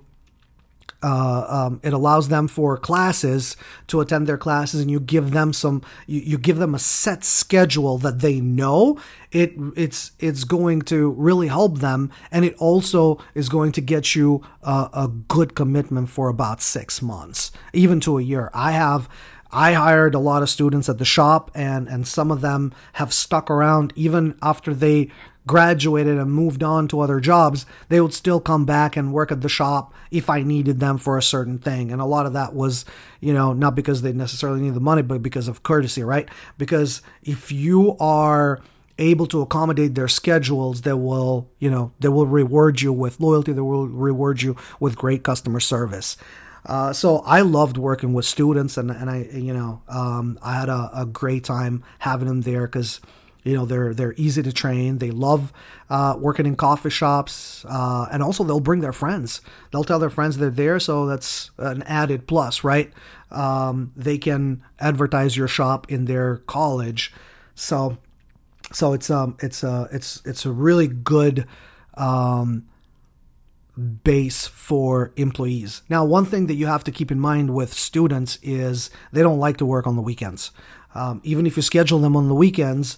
uh, 1.03 1.45
um, 1.67 1.79
it 1.83 1.93
allows 1.93 2.29
them 2.29 2.47
for 2.47 2.77
classes 2.77 3.55
to 3.87 4.01
attend 4.01 4.25
their 4.25 4.37
classes 4.37 4.81
and 4.81 4.89
you 4.89 4.99
give 4.99 5.31
them 5.31 5.53
some 5.53 5.83
you, 6.07 6.21
you 6.21 6.37
give 6.37 6.57
them 6.57 6.73
a 6.73 6.79
set 6.79 7.23
schedule 7.23 7.97
that 7.99 8.19
they 8.19 8.39
know. 8.39 8.99
It 9.31 9.53
it's 9.75 10.11
it's 10.19 10.43
going 10.43 10.81
to 10.83 11.11
really 11.11 11.47
help 11.47 11.79
them 11.79 12.11
and 12.31 12.43
it 12.43 12.55
also 12.55 13.19
is 13.35 13.47
going 13.47 13.73
to 13.73 13.81
get 13.81 14.15
you 14.15 14.43
a, 14.63 14.89
a 14.93 15.11
good 15.27 15.53
commitment 15.55 16.09
for 16.09 16.29
about 16.29 16.61
six 16.61 17.01
months 17.01 17.51
even 17.73 17.99
to 18.01 18.17
a 18.17 18.21
year. 18.23 18.49
I 18.53 18.71
have 18.71 19.07
I 19.51 19.73
hired 19.73 20.15
a 20.15 20.19
lot 20.19 20.41
of 20.41 20.49
students 20.49 20.89
at 20.89 20.97
the 20.97 21.05
shop 21.05 21.51
and 21.53 21.87
and 21.87 22.07
some 22.07 22.31
of 22.31 22.41
them 22.41 22.73
have 22.93 23.13
stuck 23.13 23.51
around 23.51 23.93
even 23.95 24.35
after 24.41 24.73
they 24.73 25.11
graduated 25.47 26.17
and 26.17 26.31
moved 26.31 26.61
on 26.61 26.87
to 26.89 26.99
other 26.99 27.19
jobs, 27.19 27.65
they 27.89 27.99
would 27.99 28.13
still 28.13 28.39
come 28.39 28.65
back 28.65 28.95
and 28.95 29.13
work 29.13 29.31
at 29.31 29.41
the 29.41 29.49
shop 29.49 29.93
if 30.11 30.29
I 30.29 30.43
needed 30.43 30.79
them 30.79 30.97
for 30.97 31.17
a 31.17 31.23
certain 31.23 31.57
thing. 31.57 31.91
And 31.91 32.01
a 32.01 32.05
lot 32.05 32.25
of 32.25 32.33
that 32.33 32.53
was, 32.53 32.85
you 33.21 33.33
know, 33.33 33.53
not 33.53 33.73
because 33.73 34.01
they 34.01 34.13
necessarily 34.13 34.61
need 34.61 34.75
the 34.75 34.79
money, 34.79 35.01
but 35.01 35.23
because 35.23 35.47
of 35.47 35.63
courtesy, 35.63 36.03
right? 36.03 36.29
Because 36.57 37.01
if 37.23 37.51
you 37.51 37.97
are 37.99 38.61
able 38.99 39.27
to 39.27 39.41
accommodate 39.41 39.93
their 39.93 40.07
schedules 40.07 40.81
they 40.81 40.91
will 40.91 41.47
you 41.59 41.69
know 41.69 41.91
they 41.99 42.07
will 42.07 42.25
reward 42.25 42.81
you 42.81 42.91
with 42.91 43.19
loyalty 43.19 43.53
they 43.53 43.61
will 43.61 43.87
reward 43.87 44.41
you 44.41 44.55
with 44.79 44.97
great 44.97 45.23
customer 45.23 45.59
service 45.59 46.17
uh, 46.67 46.91
so 46.91 47.19
I 47.19 47.41
loved 47.41 47.77
working 47.77 48.13
with 48.13 48.25
students, 48.25 48.77
and, 48.77 48.91
and 48.91 49.09
I, 49.09 49.29
you 49.31 49.53
know, 49.53 49.81
um, 49.87 50.37
I 50.41 50.59
had 50.59 50.67
a, 50.67 50.91
a, 50.93 51.05
great 51.05 51.45
time 51.45 51.81
having 51.99 52.27
them 52.27 52.41
there 52.41 52.67
because 52.67 52.99
you 53.43 53.53
know 53.55 53.65
they're 53.65 53.93
they're 53.93 54.13
easy 54.17 54.43
to 54.43 54.51
train. 54.51 54.97
They 54.97 55.11
love 55.11 55.53
uh, 55.89 56.15
working 56.17 56.45
in 56.45 56.55
coffee 56.55 56.89
shops 56.89 57.65
uh, 57.69 58.07
and 58.11 58.21
also 58.21 58.43
they'll 58.43 58.59
bring 58.59 58.81
their 58.81 58.93
friends. 58.93 59.41
They'll 59.71 59.83
tell 59.83 59.99
their 59.99 60.09
friends 60.09 60.37
they're 60.37 60.49
there 60.49 60.79
so 60.79 61.05
that's 61.05 61.51
an 61.57 61.83
added 61.83 62.27
plus 62.27 62.63
right? 62.63 62.91
Um, 63.31 63.91
they 63.95 64.17
can 64.17 64.63
advertise 64.79 65.35
your 65.35 65.47
shop 65.47 65.91
in 65.91 66.05
their 66.05 66.37
college. 66.37 67.13
So 67.55 67.97
so 68.71 68.93
it's 68.93 69.09
um 69.09 69.37
it's 69.39 69.63
a 69.63 69.87
it's 69.91 70.21
it's 70.25 70.45
a 70.45 70.51
really 70.51 70.87
good 70.87 71.47
um, 71.95 72.67
base 74.03 74.47
for 74.47 75.13
employees. 75.15 75.81
Now 75.89 76.03
one 76.05 76.25
thing 76.25 76.47
that 76.47 76.55
you 76.55 76.67
have 76.67 76.83
to 76.85 76.91
keep 76.91 77.11
in 77.11 77.19
mind 77.19 77.53
with 77.53 77.73
students 77.73 78.39
is 78.41 78.89
they 79.11 79.21
don't 79.21 79.39
like 79.39 79.57
to 79.57 79.65
work 79.65 79.87
on 79.87 79.95
the 79.95 80.01
weekends. 80.01 80.51
Um, 80.95 81.21
even 81.23 81.45
if 81.45 81.55
you 81.57 81.61
schedule 81.61 81.99
them 81.99 82.15
on 82.15 82.27
the 82.27 82.33
weekends 82.33 82.97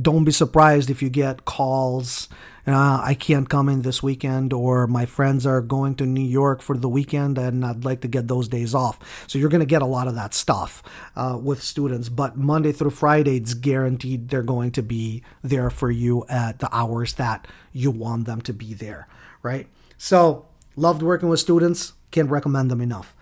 don't 0.00 0.24
be 0.24 0.32
surprised 0.32 0.90
if 0.90 1.02
you 1.02 1.10
get 1.10 1.44
calls 1.44 2.28
uh, 2.68 3.00
I 3.02 3.14
can't 3.14 3.48
come 3.48 3.70
in 3.70 3.80
this 3.80 4.02
weekend, 4.02 4.52
or 4.52 4.86
my 4.86 5.06
friends 5.06 5.46
are 5.46 5.62
going 5.62 5.94
to 5.96 6.06
New 6.06 6.20
York 6.20 6.60
for 6.60 6.76
the 6.76 6.88
weekend 6.88 7.38
and 7.38 7.64
I'd 7.64 7.86
like 7.86 8.02
to 8.02 8.08
get 8.08 8.28
those 8.28 8.46
days 8.46 8.74
off. 8.74 9.24
So 9.26 9.38
you're 9.38 9.48
going 9.48 9.60
to 9.60 9.66
get 9.66 9.80
a 9.80 9.86
lot 9.86 10.06
of 10.06 10.14
that 10.16 10.34
stuff 10.34 10.82
uh, 11.16 11.38
with 11.42 11.62
students, 11.62 12.10
but 12.10 12.36
Monday 12.36 12.72
through 12.72 12.90
Friday, 12.90 13.38
it's 13.38 13.54
guaranteed 13.54 14.28
they're 14.28 14.42
going 14.42 14.72
to 14.72 14.82
be 14.82 15.22
there 15.42 15.70
for 15.70 15.90
you 15.90 16.26
at 16.28 16.58
the 16.58 16.68
hours 16.74 17.14
that 17.14 17.48
you 17.72 17.90
want 17.90 18.26
them 18.26 18.42
to 18.42 18.52
be 18.52 18.74
there, 18.74 19.08
right? 19.42 19.66
So 19.96 20.44
loved 20.76 21.02
working 21.02 21.30
with 21.30 21.40
students, 21.40 21.94
can't 22.10 22.28
recommend 22.28 22.70
them 22.70 22.82
enough. 22.82 23.14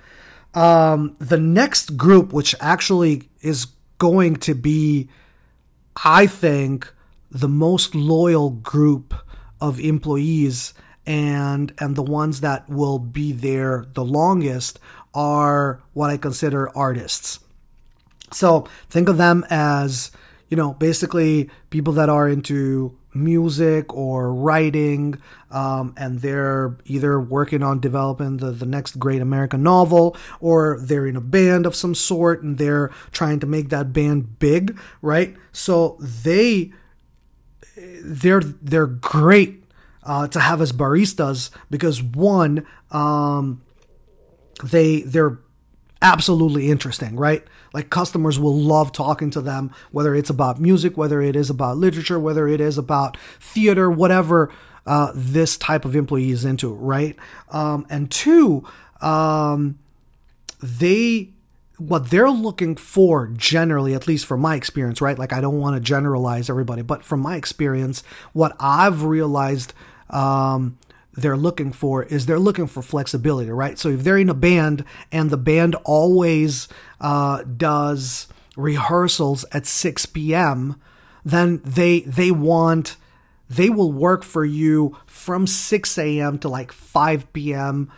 Um, 0.54 1.14
the 1.20 1.38
next 1.38 1.96
group, 1.96 2.32
which 2.32 2.56
actually 2.58 3.28
is 3.42 3.66
going 3.98 4.36
to 4.36 4.54
be 4.56 5.08
I 6.04 6.26
think, 6.26 6.92
the 7.30 7.48
most 7.48 7.94
loyal 7.94 8.50
group 8.50 9.14
of 9.60 9.80
employees 9.80 10.74
and 11.06 11.72
and 11.78 11.96
the 11.96 12.02
ones 12.02 12.40
that 12.40 12.68
will 12.68 12.98
be 12.98 13.32
there 13.32 13.86
the 13.94 14.04
longest 14.04 14.78
are 15.14 15.82
what 15.92 16.10
I 16.10 16.16
consider 16.16 16.68
artists. 16.76 17.40
So 18.32 18.66
think 18.90 19.08
of 19.08 19.16
them 19.16 19.44
as, 19.48 20.10
you 20.48 20.56
know, 20.56 20.74
basically 20.74 21.48
people 21.70 21.92
that 21.94 22.08
are 22.08 22.28
into 22.28 22.96
music 23.16 23.92
or 23.94 24.32
writing, 24.34 25.20
um, 25.50 25.94
and 25.96 26.20
they're 26.20 26.76
either 26.84 27.20
working 27.20 27.62
on 27.62 27.80
developing 27.80 28.38
the, 28.38 28.50
the 28.50 28.66
next 28.66 28.98
great 28.98 29.22
American 29.22 29.62
novel 29.62 30.16
or 30.40 30.78
they're 30.80 31.06
in 31.06 31.16
a 31.16 31.20
band 31.20 31.66
of 31.66 31.74
some 31.74 31.94
sort 31.94 32.42
and 32.42 32.58
they're 32.58 32.90
trying 33.12 33.40
to 33.40 33.46
make 33.46 33.68
that 33.70 33.92
band 33.92 34.38
big, 34.38 34.78
right? 35.02 35.36
So 35.52 35.96
they 36.00 36.72
they're 37.76 38.40
they're 38.40 38.86
great 38.86 39.64
uh, 40.02 40.28
to 40.28 40.40
have 40.40 40.60
as 40.60 40.72
baristas 40.72 41.50
because 41.70 42.02
one 42.02 42.66
um, 42.90 43.62
they 44.62 45.02
they're 45.02 45.38
absolutely 46.00 46.70
interesting, 46.70 47.16
right? 47.16 47.44
Like 47.76 47.90
customers 47.90 48.38
will 48.38 48.56
love 48.56 48.90
talking 48.90 49.28
to 49.32 49.42
them, 49.42 49.70
whether 49.92 50.14
it's 50.14 50.30
about 50.30 50.58
music, 50.58 50.96
whether 50.96 51.20
it 51.20 51.36
is 51.36 51.50
about 51.50 51.76
literature, 51.76 52.18
whether 52.18 52.48
it 52.48 52.58
is 52.58 52.78
about 52.78 53.18
theater, 53.38 53.90
whatever 53.90 54.50
uh, 54.86 55.12
this 55.14 55.58
type 55.58 55.84
of 55.84 55.94
employee 55.94 56.30
is 56.30 56.46
into, 56.46 56.72
right? 56.72 57.16
Um, 57.50 57.86
and 57.90 58.10
two, 58.10 58.64
um, 59.02 59.78
they 60.62 61.28
what 61.76 62.08
they're 62.08 62.30
looking 62.30 62.76
for 62.76 63.26
generally 63.26 63.92
at 63.92 64.08
least 64.08 64.24
from 64.24 64.40
my 64.40 64.54
experience 64.54 65.02
right 65.02 65.18
like 65.18 65.34
i 65.34 65.42
don't 65.42 65.60
want 65.60 65.76
to 65.76 65.80
generalize 65.80 66.48
everybody 66.48 66.80
but 66.80 67.04
from 67.04 67.20
my 67.20 67.36
experience 67.36 68.02
what 68.32 68.56
i've 68.58 69.02
realized 69.02 69.74
um, 70.08 70.78
they're 71.16 71.36
looking 71.36 71.72
for 71.72 72.04
is 72.04 72.26
they're 72.26 72.38
looking 72.38 72.66
for 72.66 72.82
flexibility, 72.82 73.50
right? 73.50 73.78
So 73.78 73.88
if 73.88 74.04
they're 74.04 74.18
in 74.18 74.28
a 74.28 74.34
band 74.34 74.84
and 75.10 75.30
the 75.30 75.36
band 75.36 75.74
always 75.84 76.68
uh, 77.00 77.42
does 77.44 78.28
rehearsals 78.56 79.44
at 79.52 79.66
6 79.66 80.06
p.m., 80.06 80.80
then 81.24 81.60
they 81.64 82.00
they 82.00 82.30
want 82.30 82.96
they 83.48 83.70
will 83.70 83.92
work 83.92 84.24
for 84.24 84.44
you 84.44 84.96
from 85.06 85.46
6 85.46 85.98
a.m. 85.98 86.38
to 86.38 86.48
like 86.48 86.72
5 86.72 87.32
p.m. 87.32 87.90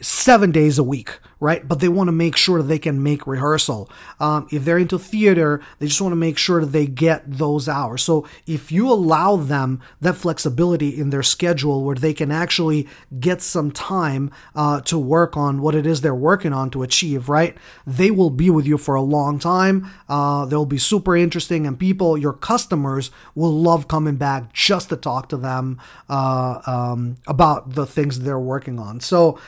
seven 0.00 0.52
days 0.52 0.78
a 0.78 0.82
week, 0.82 1.18
right? 1.40 1.66
But 1.66 1.80
they 1.80 1.88
want 1.88 2.08
to 2.08 2.12
make 2.12 2.36
sure 2.36 2.62
they 2.62 2.78
can 2.78 3.02
make 3.02 3.26
rehearsal. 3.26 3.90
Um, 4.20 4.46
if 4.50 4.64
they're 4.64 4.78
into 4.78 4.98
theater, 4.98 5.62
they 5.78 5.86
just 5.86 6.00
want 6.00 6.12
to 6.12 6.16
make 6.16 6.38
sure 6.38 6.60
that 6.60 6.72
they 6.72 6.86
get 6.86 7.22
those 7.26 7.68
hours. 7.68 8.02
So 8.02 8.26
if 8.46 8.70
you 8.70 8.90
allow 8.90 9.36
them 9.36 9.80
that 10.00 10.16
flexibility 10.16 10.98
in 10.98 11.10
their 11.10 11.22
schedule 11.22 11.82
where 11.84 11.96
they 11.96 12.12
can 12.12 12.30
actually 12.30 12.88
get 13.18 13.40
some 13.42 13.70
time 13.70 14.30
uh, 14.54 14.80
to 14.82 14.98
work 14.98 15.36
on 15.36 15.60
what 15.62 15.74
it 15.74 15.86
is 15.86 16.00
they're 16.00 16.14
working 16.14 16.52
on 16.52 16.70
to 16.70 16.82
achieve, 16.82 17.28
right? 17.28 17.56
They 17.86 18.10
will 18.10 18.30
be 18.30 18.50
with 18.50 18.66
you 18.66 18.78
for 18.78 18.94
a 18.94 19.02
long 19.02 19.38
time. 19.38 19.90
Uh, 20.08 20.44
they'll 20.44 20.66
be 20.66 20.78
super 20.78 21.16
interesting, 21.16 21.66
and 21.66 21.78
people, 21.78 22.18
your 22.18 22.32
customers, 22.32 23.10
will 23.34 23.52
love 23.52 23.88
coming 23.88 24.16
back 24.16 24.52
just 24.52 24.90
to 24.90 24.96
talk 24.96 25.28
to 25.30 25.36
them 25.36 25.80
uh, 26.08 26.60
um, 26.66 27.16
about 27.26 27.74
the 27.74 27.86
things 27.86 28.20
they're 28.20 28.38
working 28.38 28.78
on. 28.78 29.00
So 29.00 29.38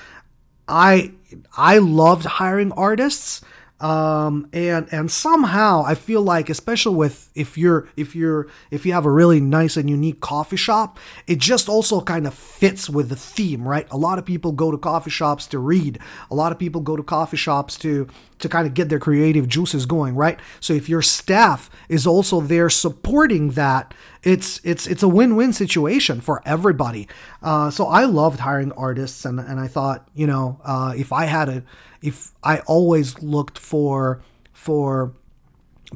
I 0.68 1.12
I 1.56 1.78
loved 1.78 2.24
hiring 2.24 2.72
artists. 2.72 3.42
Um, 3.80 4.48
and 4.52 4.88
and 4.90 5.08
somehow 5.08 5.84
I 5.86 5.94
feel 5.94 6.20
like, 6.20 6.50
especially 6.50 6.96
with 6.96 7.30
if 7.36 7.56
you're 7.56 7.88
if 7.96 8.16
you're 8.16 8.48
if 8.72 8.84
you 8.84 8.92
have 8.92 9.04
a 9.06 9.10
really 9.10 9.40
nice 9.40 9.76
and 9.76 9.88
unique 9.88 10.20
coffee 10.20 10.56
shop, 10.56 10.98
it 11.28 11.38
just 11.38 11.68
also 11.68 12.00
kind 12.00 12.26
of 12.26 12.34
fits 12.34 12.90
with 12.90 13.08
the 13.08 13.14
theme, 13.14 13.66
right? 13.66 13.86
A 13.92 13.96
lot 13.96 14.18
of 14.18 14.24
people 14.24 14.50
go 14.50 14.72
to 14.72 14.78
coffee 14.78 15.10
shops 15.10 15.46
to 15.48 15.60
read. 15.60 16.00
A 16.28 16.34
lot 16.34 16.50
of 16.50 16.58
people 16.58 16.80
go 16.80 16.96
to 16.96 17.04
coffee 17.04 17.36
shops 17.36 17.78
to 17.78 18.08
to 18.40 18.48
kind 18.48 18.66
of 18.66 18.74
get 18.74 18.88
their 18.88 18.98
creative 18.98 19.46
juices 19.46 19.86
going, 19.86 20.16
right? 20.16 20.40
So 20.58 20.72
if 20.72 20.88
your 20.88 21.02
staff 21.02 21.70
is 21.88 22.04
also 22.04 22.40
there 22.40 22.70
supporting 22.70 23.50
that, 23.50 23.94
it's 24.28 24.60
it's 24.64 24.86
it's 24.86 25.02
a 25.02 25.08
win-win 25.08 25.52
situation 25.52 26.20
for 26.20 26.42
everybody. 26.44 27.08
Uh, 27.42 27.70
so 27.70 27.86
I 27.86 28.04
loved 28.04 28.40
hiring 28.40 28.72
artists, 28.72 29.24
and 29.24 29.40
and 29.40 29.60
I 29.60 29.68
thought, 29.68 30.08
you 30.14 30.26
know, 30.26 30.60
uh, 30.64 30.94
if 30.96 31.12
I 31.12 31.24
had 31.24 31.48
a 31.48 31.62
if 32.02 32.32
I 32.42 32.60
always 32.60 33.22
looked 33.22 33.58
for 33.58 34.22
for 34.52 35.14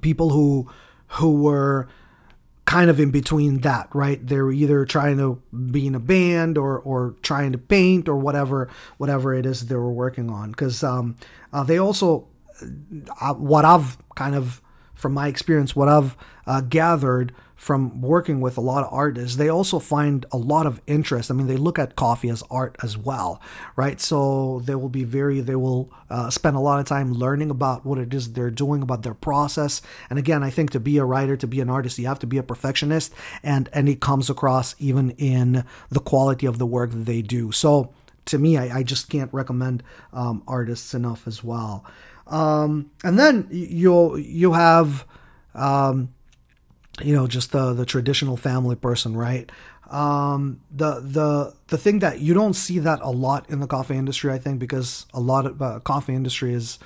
people 0.00 0.30
who 0.30 0.70
who 1.18 1.42
were 1.42 1.88
kind 2.64 2.88
of 2.88 3.00
in 3.00 3.10
between 3.10 3.60
that, 3.60 3.88
right? 3.92 4.24
They 4.26 4.40
were 4.40 4.52
either 4.52 4.84
trying 4.84 5.18
to 5.18 5.42
be 5.52 5.86
in 5.86 5.94
a 5.94 6.00
band 6.00 6.56
or 6.56 6.78
or 6.78 7.16
trying 7.22 7.52
to 7.52 7.58
paint 7.58 8.08
or 8.08 8.16
whatever 8.16 8.68
whatever 8.98 9.34
it 9.34 9.46
is 9.46 9.66
they 9.66 9.76
were 9.76 9.92
working 9.92 10.30
on. 10.30 10.50
Because 10.50 10.82
um, 10.82 11.16
uh, 11.52 11.64
they 11.64 11.78
also 11.78 12.28
uh, 13.20 13.34
what 13.34 13.64
I've 13.64 13.98
kind 14.14 14.34
of, 14.34 14.60
from 14.94 15.12
my 15.12 15.28
experience, 15.28 15.74
what 15.74 15.88
I've 15.88 16.16
uh, 16.46 16.60
gathered 16.60 17.34
from 17.62 18.00
working 18.00 18.40
with 18.40 18.58
a 18.58 18.60
lot 18.60 18.82
of 18.82 18.92
artists, 18.92 19.36
they 19.36 19.48
also 19.48 19.78
find 19.78 20.26
a 20.32 20.36
lot 20.36 20.66
of 20.66 20.80
interest. 20.88 21.30
I 21.30 21.34
mean, 21.34 21.46
they 21.46 21.56
look 21.56 21.78
at 21.78 21.94
coffee 21.94 22.28
as 22.28 22.42
art 22.50 22.74
as 22.82 22.98
well, 22.98 23.40
right? 23.76 24.00
So 24.00 24.62
they 24.64 24.74
will 24.74 24.88
be 24.88 25.04
very, 25.04 25.38
they 25.38 25.54
will 25.54 25.88
uh, 26.10 26.28
spend 26.28 26.56
a 26.56 26.58
lot 26.58 26.80
of 26.80 26.86
time 26.86 27.12
learning 27.12 27.50
about 27.50 27.86
what 27.86 27.98
it 27.98 28.12
is 28.12 28.32
they're 28.32 28.50
doing, 28.50 28.82
about 28.82 29.04
their 29.04 29.14
process. 29.14 29.80
And 30.10 30.18
again, 30.18 30.42
I 30.42 30.50
think 30.50 30.70
to 30.70 30.80
be 30.80 30.98
a 30.98 31.04
writer, 31.04 31.36
to 31.36 31.46
be 31.46 31.60
an 31.60 31.70
artist, 31.70 32.00
you 32.00 32.08
have 32.08 32.18
to 32.18 32.26
be 32.26 32.36
a 32.36 32.42
perfectionist, 32.42 33.14
and 33.44 33.68
and 33.72 33.88
it 33.88 34.00
comes 34.00 34.28
across 34.28 34.74
even 34.80 35.10
in 35.10 35.64
the 35.88 36.00
quality 36.00 36.46
of 36.46 36.58
the 36.58 36.66
work 36.66 36.90
that 36.90 37.06
they 37.06 37.22
do. 37.22 37.52
So 37.52 37.94
to 38.24 38.38
me, 38.38 38.58
I, 38.58 38.78
I 38.78 38.82
just 38.82 39.08
can't 39.08 39.32
recommend 39.32 39.84
um, 40.12 40.42
artists 40.48 40.94
enough 40.94 41.28
as 41.28 41.44
well. 41.44 41.84
Um, 42.26 42.90
and 43.04 43.20
then 43.20 43.46
you'll 43.52 44.18
you 44.18 44.54
have 44.54 45.06
um, 45.54 46.08
you 47.00 47.14
know 47.14 47.26
just 47.26 47.52
the 47.52 47.72
the 47.72 47.86
traditional 47.86 48.36
family 48.36 48.76
person 48.76 49.16
right? 49.16 49.50
Um, 49.90 50.60
the 50.70 51.00
the 51.00 51.54
the 51.68 51.78
thing 51.78 51.98
that 52.00 52.20
you 52.20 52.34
don't 52.34 52.54
see 52.54 52.78
that 52.78 53.00
a 53.02 53.10
lot 53.10 53.50
in 53.50 53.60
the 53.60 53.66
coffee 53.66 53.96
industry 53.96 54.32
i 54.32 54.38
think 54.38 54.58
because 54.58 55.04
a 55.12 55.20
lot 55.20 55.44
of 55.44 55.60
uh, 55.60 55.80
coffee 55.80 56.14
industry 56.14 56.54
is 56.54 56.78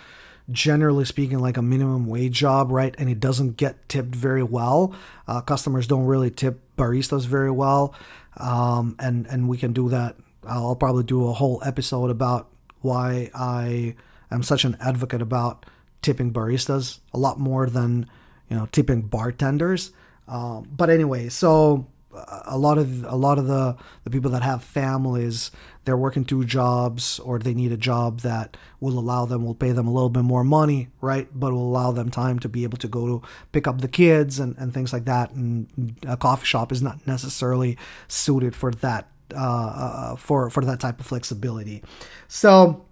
generally 0.50 1.04
speaking 1.04 1.38
like 1.38 1.56
a 1.56 1.62
minimum 1.62 2.06
wage 2.06 2.34
job 2.34 2.70
right? 2.70 2.94
And 2.98 3.08
it 3.08 3.20
doesn't 3.20 3.56
get 3.56 3.88
tipped 3.88 4.14
very 4.14 4.42
well. 4.42 4.94
Uh, 5.26 5.40
customers 5.40 5.86
don't 5.86 6.06
really 6.06 6.30
tip 6.30 6.60
baristas 6.76 7.26
very 7.26 7.50
well. 7.50 7.94
Um, 8.36 8.96
and 8.98 9.26
and 9.26 9.48
we 9.48 9.56
can 9.56 9.72
do 9.72 9.88
that. 9.88 10.16
I'll 10.46 10.76
probably 10.76 11.04
do 11.04 11.26
a 11.28 11.32
whole 11.32 11.60
episode 11.64 12.10
about 12.10 12.48
why 12.82 13.30
i 13.34 13.94
am 14.30 14.42
such 14.42 14.64
an 14.64 14.76
advocate 14.80 15.20
about 15.22 15.66
tipping 16.02 16.32
baristas 16.32 17.00
a 17.12 17.18
lot 17.18 17.38
more 17.38 17.68
than 17.68 18.08
you 18.48 18.56
know 18.56 18.66
tipping 18.72 19.02
bartenders. 19.02 19.92
Um, 20.28 20.68
but 20.76 20.90
anyway, 20.90 21.28
so 21.28 21.86
uh, 22.16 22.42
a 22.46 22.58
lot 22.58 22.78
of 22.78 23.04
a 23.04 23.16
lot 23.16 23.38
of 23.38 23.46
the 23.46 23.76
the 24.04 24.10
people 24.10 24.30
that 24.30 24.42
have 24.42 24.62
families, 24.62 25.50
they're 25.84 25.96
working 25.96 26.24
two 26.24 26.44
jobs 26.44 27.18
or 27.20 27.38
they 27.38 27.54
need 27.54 27.72
a 27.72 27.76
job 27.76 28.20
that 28.20 28.56
will 28.80 28.98
allow 28.98 29.24
them 29.26 29.44
will 29.44 29.54
pay 29.54 29.72
them 29.72 29.86
a 29.86 29.92
little 29.92 30.08
bit 30.08 30.22
more 30.22 30.44
money, 30.44 30.88
right? 31.00 31.28
But 31.34 31.52
will 31.52 31.68
allow 31.68 31.92
them 31.92 32.10
time 32.10 32.38
to 32.40 32.48
be 32.48 32.64
able 32.64 32.78
to 32.78 32.88
go 32.88 33.06
to 33.06 33.22
pick 33.52 33.66
up 33.66 33.80
the 33.80 33.88
kids 33.88 34.38
and, 34.38 34.56
and 34.58 34.72
things 34.72 34.92
like 34.92 35.04
that. 35.04 35.30
And 35.32 35.96
a 36.06 36.16
coffee 36.16 36.46
shop 36.46 36.72
is 36.72 36.82
not 36.82 37.06
necessarily 37.06 37.76
suited 38.08 38.56
for 38.56 38.72
that 38.72 39.08
uh, 39.34 39.38
uh 39.38 40.16
for 40.16 40.50
for 40.50 40.64
that 40.64 40.80
type 40.80 41.00
of 41.00 41.06
flexibility. 41.06 41.82
So 42.28 42.84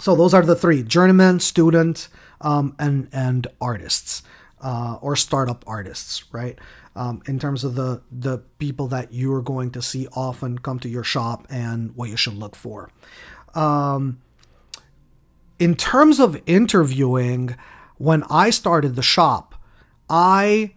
so 0.00 0.14
those 0.14 0.32
are 0.32 0.42
the 0.42 0.56
three: 0.56 0.82
journeyman, 0.82 1.40
student, 1.40 2.08
um, 2.40 2.74
and 2.78 3.08
and 3.12 3.46
artists 3.60 4.22
uh, 4.60 4.98
or 5.00 5.16
startup 5.16 5.64
artists, 5.66 6.24
right? 6.32 6.58
Um, 6.96 7.22
in 7.26 7.38
terms 7.38 7.62
of 7.64 7.74
the 7.76 8.02
the 8.10 8.38
people 8.58 8.88
that 8.88 9.12
you 9.12 9.32
are 9.34 9.42
going 9.42 9.70
to 9.72 9.82
see 9.82 10.08
often 10.12 10.58
come 10.58 10.78
to 10.80 10.88
your 10.88 11.04
shop 11.04 11.46
and 11.48 11.94
what 11.94 12.08
you 12.08 12.16
should 12.16 12.34
look 12.34 12.56
for. 12.56 12.90
Um, 13.54 14.20
in 15.58 15.74
terms 15.74 16.18
of 16.18 16.40
interviewing, 16.46 17.56
when 17.98 18.24
I 18.30 18.50
started 18.50 18.96
the 18.96 19.02
shop, 19.02 19.54
I 20.10 20.74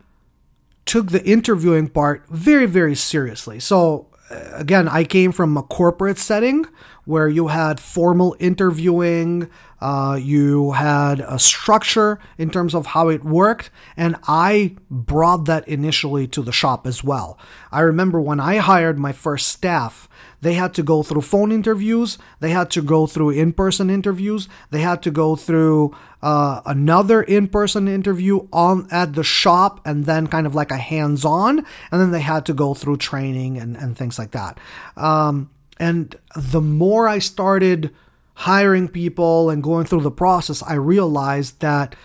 took 0.86 1.10
the 1.10 1.24
interviewing 1.24 1.88
part 1.88 2.26
very 2.30 2.68
very 2.68 2.96
seriously. 2.96 3.60
So 3.60 4.11
again, 4.54 4.88
I 4.88 5.04
came 5.04 5.32
from 5.32 5.58
a 5.58 5.64
corporate 5.64 6.18
setting 6.18 6.66
where 7.06 7.28
you 7.28 7.48
had 7.48 7.80
formal 7.80 8.36
interviewing, 8.40 9.50
uh, 9.82 10.20
you 10.22 10.72
had 10.74 11.20
a 11.20 11.40
structure 11.40 12.20
in 12.38 12.50
terms 12.50 12.76
of 12.76 12.88
how 12.88 13.10
it 13.10 13.24
worked, 13.24 13.72
and 13.98 14.16
I 14.28 14.76
brought 14.90 15.46
that 15.46 15.68
initially 15.68 16.28
to 16.28 16.44
the 16.44 16.52
shop 16.52 16.86
as 16.86 17.04
well. 17.04 17.40
I 17.72 17.82
remember 17.82 18.22
when 18.22 18.40
I 18.40 18.58
hired 18.58 19.00
my 19.00 19.12
first 19.12 19.48
staff, 19.48 20.08
they 20.42 20.56
had 20.56 20.74
to 20.74 20.84
go 20.84 21.04
through 21.04 21.22
phone 21.22 21.52
interviews, 21.52 22.18
they 22.40 22.50
had 22.50 22.70
to 22.72 22.82
go 22.82 23.08
through 23.08 23.30
in 23.30 23.54
person 23.54 23.90
interviews, 23.90 24.50
they 24.72 24.82
had 24.82 25.02
to 25.04 25.12
go 25.12 25.36
through 25.36 25.96
uh, 26.22 26.62
another 26.66 27.22
in 27.22 27.48
person 27.48 27.88
interview 27.88 28.48
on 28.52 28.88
at 28.92 29.14
the 29.14 29.24
shop, 29.24 29.80
and 29.86 30.06
then 30.06 30.28
kind 30.28 30.46
of 30.46 30.56
like 30.56 30.72
a 30.72 30.78
hands 30.78 31.24
on, 31.24 31.60
and 31.92 32.02
then 32.02 32.12
they 32.12 32.22
had 32.22 32.46
to 32.46 32.54
go 32.54 32.74
through 32.74 32.98
training 32.98 33.58
and, 33.58 33.78
and 33.78 33.98
things 33.98 34.18
like 34.20 34.32
that. 34.32 34.60
Um, 34.98 35.50
and 35.80 36.16
the 36.36 36.62
more 36.62 37.08
I 37.08 37.20
started 37.20 37.92
hiring 38.34 38.88
people 38.88 39.50
and 39.50 39.64
going 39.64 39.86
through 39.86 40.02
the 40.02 40.12
process, 40.12 40.64
I 40.64 40.74
realized 40.74 41.60
that 41.62 41.96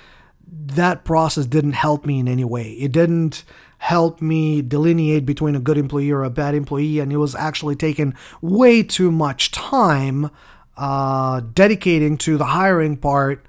that 0.49 1.05
process 1.05 1.47
didn't 1.47 1.73
help 1.73 2.07
me 2.07 2.19
in 2.19 2.29
any 2.29 2.45
way. 2.45 2.73
It 2.73 2.93
didn't 2.93 3.45
help 3.79 4.21
me 4.23 4.63
delineate 4.63 5.27
between 5.27 5.55
a 5.55 5.61
good 5.61 5.79
employee 5.79 6.11
or 6.11 6.25
a 6.25 6.31
bad 6.31 6.55
employee, 6.55 6.99
and 6.99 7.13
it 7.13 7.19
was 7.19 7.35
actually 7.35 7.77
taking 7.77 8.15
way 8.41 8.83
too 8.83 9.11
much 9.11 9.51
time 9.51 10.31
uh, 10.77 11.41
dedicating 11.53 12.17
to 12.19 12.37
the 12.37 12.47
hiring 12.47 12.97
part. 12.97 13.47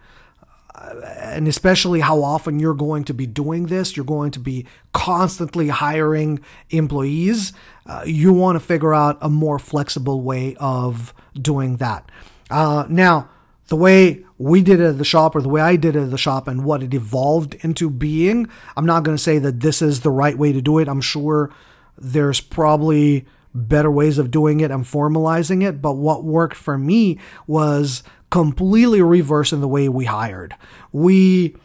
Uh, 0.75 1.01
and 1.19 1.47
especially 1.47 2.01
how 2.01 2.21
often 2.21 2.59
you're 2.59 2.75
going 2.75 3.03
to 3.03 3.13
be 3.13 3.25
doing 3.25 3.65
this, 3.65 3.95
you're 3.95 4.05
going 4.05 4.31
to 4.31 4.39
be 4.39 4.65
constantly 4.93 5.69
hiring 5.69 6.39
employees. 6.69 7.51
Uh, 7.85 8.03
you 8.05 8.31
want 8.31 8.55
to 8.55 8.59
figure 8.59 8.93
out 8.93 9.17
a 9.21 9.29
more 9.29 9.57
flexible 9.57 10.21
way 10.21 10.55
of 10.59 11.13
doing 11.33 11.77
that. 11.77 12.09
Uh, 12.51 12.85
now, 12.89 13.27
the 13.67 13.75
way 13.75 14.23
we 14.37 14.61
did 14.61 14.79
it 14.79 14.85
at 14.85 14.97
the 14.97 15.05
shop 15.05 15.35
or 15.35 15.41
the 15.41 15.49
way 15.49 15.61
I 15.61 15.75
did 15.75 15.95
it 15.95 16.03
at 16.03 16.11
the 16.11 16.17
shop 16.17 16.47
and 16.47 16.63
what 16.63 16.83
it 16.83 16.93
evolved 16.93 17.55
into 17.61 17.89
being, 17.89 18.47
I'm 18.75 18.85
not 18.85 19.03
going 19.03 19.17
to 19.17 19.23
say 19.23 19.39
that 19.39 19.59
this 19.59 19.81
is 19.81 20.01
the 20.01 20.11
right 20.11 20.37
way 20.37 20.53
to 20.53 20.61
do 20.61 20.79
it. 20.79 20.87
I'm 20.87 21.01
sure 21.01 21.51
there's 21.97 22.39
probably 22.39 23.25
better 23.53 23.91
ways 23.91 24.17
of 24.17 24.31
doing 24.31 24.59
it 24.59 24.71
and 24.71 24.85
formalizing 24.85 25.67
it. 25.67 25.81
But 25.81 25.93
what 25.93 26.23
worked 26.23 26.57
for 26.57 26.77
me 26.77 27.19
was 27.45 28.03
completely 28.29 29.01
reversing 29.01 29.61
the 29.61 29.67
way 29.67 29.89
we 29.89 30.05
hired. 30.05 30.55
We 30.91 31.55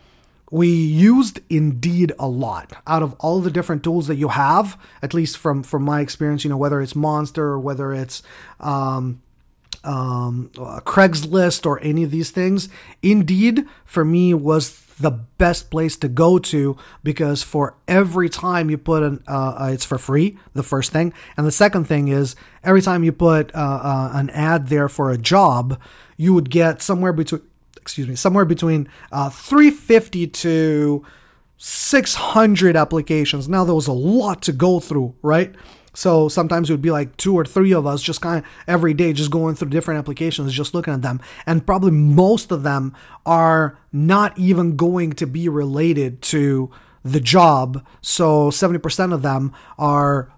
we 0.50 0.68
used 0.68 1.40
Indeed 1.48 2.12
a 2.18 2.28
lot. 2.28 2.74
Out 2.86 3.02
of 3.02 3.14
all 3.14 3.40
the 3.40 3.50
different 3.50 3.82
tools 3.82 4.06
that 4.08 4.16
you 4.16 4.28
have, 4.28 4.78
at 5.02 5.14
least 5.14 5.38
from 5.38 5.62
from 5.62 5.82
my 5.82 6.00
experience, 6.00 6.44
you 6.44 6.50
know, 6.50 6.56
whether 6.56 6.80
it's 6.80 6.96
Monster 6.96 7.44
or 7.44 7.60
whether 7.60 7.92
it's 7.92 8.22
um, 8.60 9.22
um, 9.84 10.50
uh, 10.58 10.80
Craigslist 10.80 11.66
or 11.66 11.80
any 11.82 12.02
of 12.04 12.10
these 12.10 12.30
things. 12.30 12.68
Indeed, 13.02 13.66
for 13.84 14.04
me, 14.04 14.34
was 14.34 14.82
the 14.98 15.10
best 15.10 15.70
place 15.70 15.96
to 15.96 16.08
go 16.08 16.38
to 16.38 16.76
because 17.02 17.42
for 17.42 17.74
every 17.88 18.28
time 18.28 18.70
you 18.70 18.78
put 18.78 19.02
an, 19.02 19.22
uh, 19.26 19.56
uh, 19.58 19.70
it's 19.72 19.84
for 19.84 19.98
free, 19.98 20.38
the 20.54 20.62
first 20.62 20.92
thing. 20.92 21.12
And 21.36 21.46
the 21.46 21.52
second 21.52 21.84
thing 21.84 22.08
is 22.08 22.36
every 22.62 22.82
time 22.82 23.04
you 23.04 23.12
put 23.12 23.54
uh, 23.54 23.58
uh 23.58 24.10
an 24.14 24.30
ad 24.30 24.68
there 24.68 24.88
for 24.88 25.10
a 25.10 25.18
job, 25.18 25.80
you 26.16 26.34
would 26.34 26.50
get 26.50 26.82
somewhere 26.82 27.12
between, 27.12 27.42
excuse 27.76 28.06
me, 28.06 28.14
somewhere 28.14 28.44
between 28.44 28.88
uh, 29.10 29.28
350 29.30 30.26
to 30.28 31.04
600 31.56 32.76
applications. 32.76 33.48
Now, 33.48 33.64
there 33.64 33.74
was 33.74 33.86
a 33.88 33.92
lot 33.92 34.42
to 34.42 34.52
go 34.52 34.80
through, 34.80 35.14
right? 35.22 35.54
So 35.94 36.28
sometimes 36.28 36.70
it 36.70 36.72
would 36.72 36.82
be 36.82 36.90
like 36.90 37.16
two 37.16 37.34
or 37.34 37.44
three 37.44 37.72
of 37.72 37.86
us 37.86 38.02
just 38.02 38.20
kind 38.20 38.44
of 38.44 38.50
every 38.66 38.94
day 38.94 39.12
just 39.12 39.30
going 39.30 39.54
through 39.54 39.70
different 39.70 39.98
applications, 39.98 40.52
just 40.52 40.74
looking 40.74 40.94
at 40.94 41.02
them. 41.02 41.20
And 41.46 41.66
probably 41.66 41.90
most 41.90 42.50
of 42.50 42.62
them 42.62 42.94
are 43.26 43.78
not 43.92 44.36
even 44.38 44.76
going 44.76 45.12
to 45.14 45.26
be 45.26 45.48
related 45.48 46.22
to 46.22 46.70
the 47.04 47.20
job. 47.20 47.84
So 48.00 48.50
70% 48.50 49.12
of 49.12 49.22
them 49.22 49.52
are, 49.78 50.32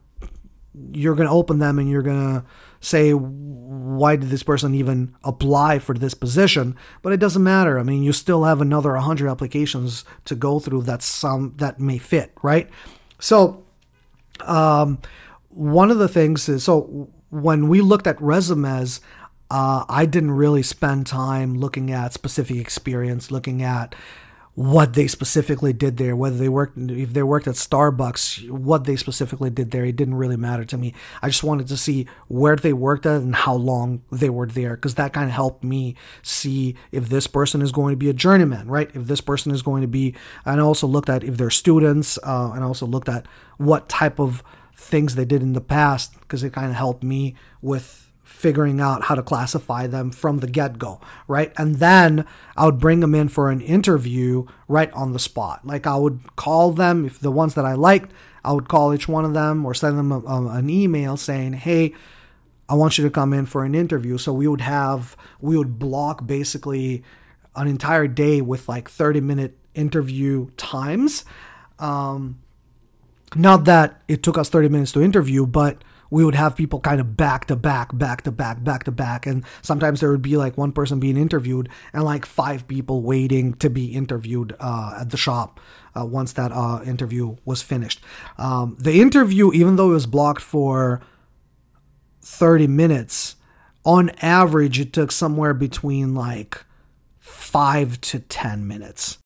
you're 0.93 1.15
going 1.15 1.29
to 1.29 1.35
open 1.35 1.59
them 1.59 1.79
and 1.79 1.89
you're 1.89 2.03
going 2.03 2.41
to 2.41 2.45
say, 2.81 3.13
why 3.13 4.17
did 4.17 4.29
this 4.29 4.43
person 4.43 4.75
even 4.75 5.15
apply 5.23 5.79
for 5.79 5.95
this 5.95 6.15
position? 6.15 6.77
But 7.03 7.13
it 7.13 7.21
doesn't 7.21 7.43
matter. 7.43 7.79
I 7.79 7.83
mean, 7.83 8.03
you 8.03 8.13
still 8.13 8.45
have 8.45 8.61
another 8.61 8.93
100 8.93 9.29
applications 9.29 10.05
to 10.25 10.35
go 10.35 10.59
through 10.59 10.83
that 10.83 11.03
some 11.03 11.55
that 11.59 11.81
may 11.81 11.99
fit, 11.99 12.33
right? 12.43 12.69
So, 13.19 13.65
um, 14.41 14.99
one 15.55 15.91
of 15.91 15.99
the 15.99 16.09
things 16.09 16.49
is 16.49 16.65
so 16.65 17.09
when 17.31 17.69
we 17.69 17.81
looked 17.81 18.07
at 18.07 18.21
resumes, 18.21 19.01
uh, 19.51 19.85
I 19.89 20.07
didn't 20.07 20.33
really 20.33 20.63
spend 20.63 21.07
time 21.07 21.55
looking 21.55 21.91
at 21.91 22.13
specific 22.13 22.57
experience, 22.57 23.31
looking 23.31 23.63
at 23.63 23.95
what 24.55 24.95
they 24.95 25.09
specifically 25.09 25.73
did 25.73 25.97
there, 25.97 26.15
whether 26.15 26.37
they 26.37 26.49
worked, 26.49 26.79
if 26.79 27.13
they 27.13 27.25
worked 27.25 27.49
at 27.49 27.57
Starbucks, 27.57 28.49
what 28.51 28.85
they 28.85 28.95
specifically 28.95 29.51
did 29.51 29.73
there. 29.73 29.85
It 29.85 29.97
didn't 29.97 30.15
really 30.15 30.37
matter 30.37 30.65
to 30.65 30.79
me. 30.79 30.95
I 31.23 31.29
just 31.29 31.43
wanted 31.43 31.67
to 31.69 31.77
see 31.77 32.07
where 32.29 32.55
they 32.55 32.73
worked 32.73 33.05
at 33.05 33.21
and 33.21 33.35
how 33.35 33.55
long 33.55 34.03
they 34.13 34.31
were 34.31 34.47
there, 34.47 34.77
because 34.77 34.95
that 34.95 35.13
kind 35.13 35.27
of 35.27 35.33
helped 35.33 35.65
me 35.65 35.97
see 36.23 36.77
if 36.93 37.09
this 37.09 37.27
person 37.27 37.63
is 37.63 37.73
going 37.73 37.93
to 37.93 37.97
be 37.97 38.09
a 38.09 38.13
journeyman, 38.15 38.69
right? 38.69 38.91
If 38.95 39.07
this 39.07 39.21
person 39.21 39.51
is 39.51 39.63
going 39.63 39.83
to 39.83 39.89
be, 39.89 40.15
and 40.45 40.61
I 40.61 40.65
also 40.65 40.87
looked 40.87 41.09
at 41.09 41.25
if 41.25 41.37
they're 41.37 41.51
students, 41.51 42.17
uh, 42.23 42.53
and 42.55 42.63
I 42.63 42.67
also 42.67 42.87
looked 42.87 43.09
at 43.09 43.27
what 43.57 43.89
type 43.89 44.21
of 44.21 44.45
things 44.77 45.15
they 45.15 45.25
did 45.25 45.43
in 45.43 45.53
the 45.53 45.61
past 45.61 46.19
because 46.21 46.43
it 46.43 46.53
kind 46.53 46.69
of 46.69 46.77
helped 46.77 47.03
me 47.03 47.35
with 47.63 48.05
figuring 48.25 48.81
out 48.81 49.05
how 49.05 49.15
to 49.15 49.23
classify 49.23 49.87
them 49.87 50.11
from 50.11 50.39
the 50.39 50.47
get 50.47 50.79
go, 50.79 51.01
right? 51.29 51.53
And 51.57 51.77
then 51.77 52.27
I 52.57 52.67
would 52.67 52.79
bring 52.79 53.01
them 53.01 53.15
in 53.15 53.29
for 53.29 53.51
an 53.51 53.61
interview 53.61 54.47
right 54.67 54.93
on 54.93 55.13
the 55.13 55.19
spot. 55.19 55.65
Like 55.65 55.87
I 55.87 55.97
would 55.97 56.37
call 56.37 56.73
them, 56.73 57.05
if 57.05 57.19
the 57.21 57.31
ones 57.31 57.55
that 57.55 57.65
I 57.65 57.75
liked, 57.75 58.13
I 58.45 58.53
would 58.53 58.69
call 58.69 58.93
each 58.93 59.09
one 59.09 59.25
of 59.25 59.35
them 59.35 59.65
or 59.65 59.75
send 59.75 59.99
them 59.99 60.11
a, 60.11 60.21
a, 60.21 60.49
an 60.49 60.69
email 60.69 61.17
saying, 61.17 61.55
hey, 61.55 61.95
I 62.69 62.75
want 62.75 62.99
you 62.99 63.05
to 63.05 63.11
come 63.11 63.33
in 63.33 63.47
for 63.47 63.65
an 63.65 63.75
interview. 63.75 64.19
So 64.19 64.33
we 64.33 64.49
would 64.49 64.63
have, 64.63 65.17
we 65.41 65.57
would 65.57 65.79
block 65.79 66.27
basically 66.27 67.03
an 67.55 67.69
entire 67.69 68.09
day 68.09 68.41
with 68.41 68.69
like 68.69 68.89
30 68.89 69.21
minute 69.21 69.59
interview 69.75 70.51
times. 70.57 71.25
Um, 71.79 72.41
not 73.37 73.65
that 73.65 74.03
it 74.09 74.23
took 74.23 74.39
us 74.39 74.49
30 74.49 74.69
minutes 74.69 74.93
to 74.93 75.03
interview, 75.03 75.47
but 75.47 75.83
we 76.11 76.25
would 76.25 76.35
have 76.35 76.55
people 76.55 76.81
kind 76.81 77.01
of 77.01 77.17
back 77.17 77.47
to 77.47 77.57
back, 77.57 77.97
back 77.97 78.23
to 78.23 78.31
back, 78.31 78.63
back 78.63 78.85
to 78.85 78.93
back. 78.93 79.27
And 79.27 79.45
sometimes 79.63 80.01
there 80.01 80.11
would 80.11 80.23
be 80.23 80.37
like 80.37 80.57
one 80.57 80.73
person 80.73 81.01
being 81.01 81.17
interviewed 81.17 81.69
and 81.93 82.05
like 82.05 82.25
five 82.25 82.69
people 82.69 83.03
waiting 83.03 83.55
to 83.55 83.69
be 83.69 83.87
interviewed 83.87 84.55
uh, 84.61 84.99
at 85.01 85.11
the 85.11 85.17
shop 85.17 85.59
uh, 85.99 86.05
once 86.05 86.33
that 86.35 86.53
uh, 86.53 86.83
interview 86.85 87.37
was 87.45 87.63
finished. 87.63 88.01
Um, 88.39 88.77
the 88.79 89.01
interview, 89.01 89.53
even 89.53 89.77
though 89.77 89.91
it 89.91 89.95
was 89.95 90.07
blocked 90.07 90.43
for 90.43 91.01
30 92.23 92.69
minutes, 92.69 93.37
on 93.85 94.11
average, 94.23 94.81
it 94.81 94.93
took 94.93 95.13
somewhere 95.13 95.53
between 95.53 96.15
like 96.15 96.65
five 97.19 98.01
to 98.03 98.21
10 98.21 98.67
minutes. 98.67 99.19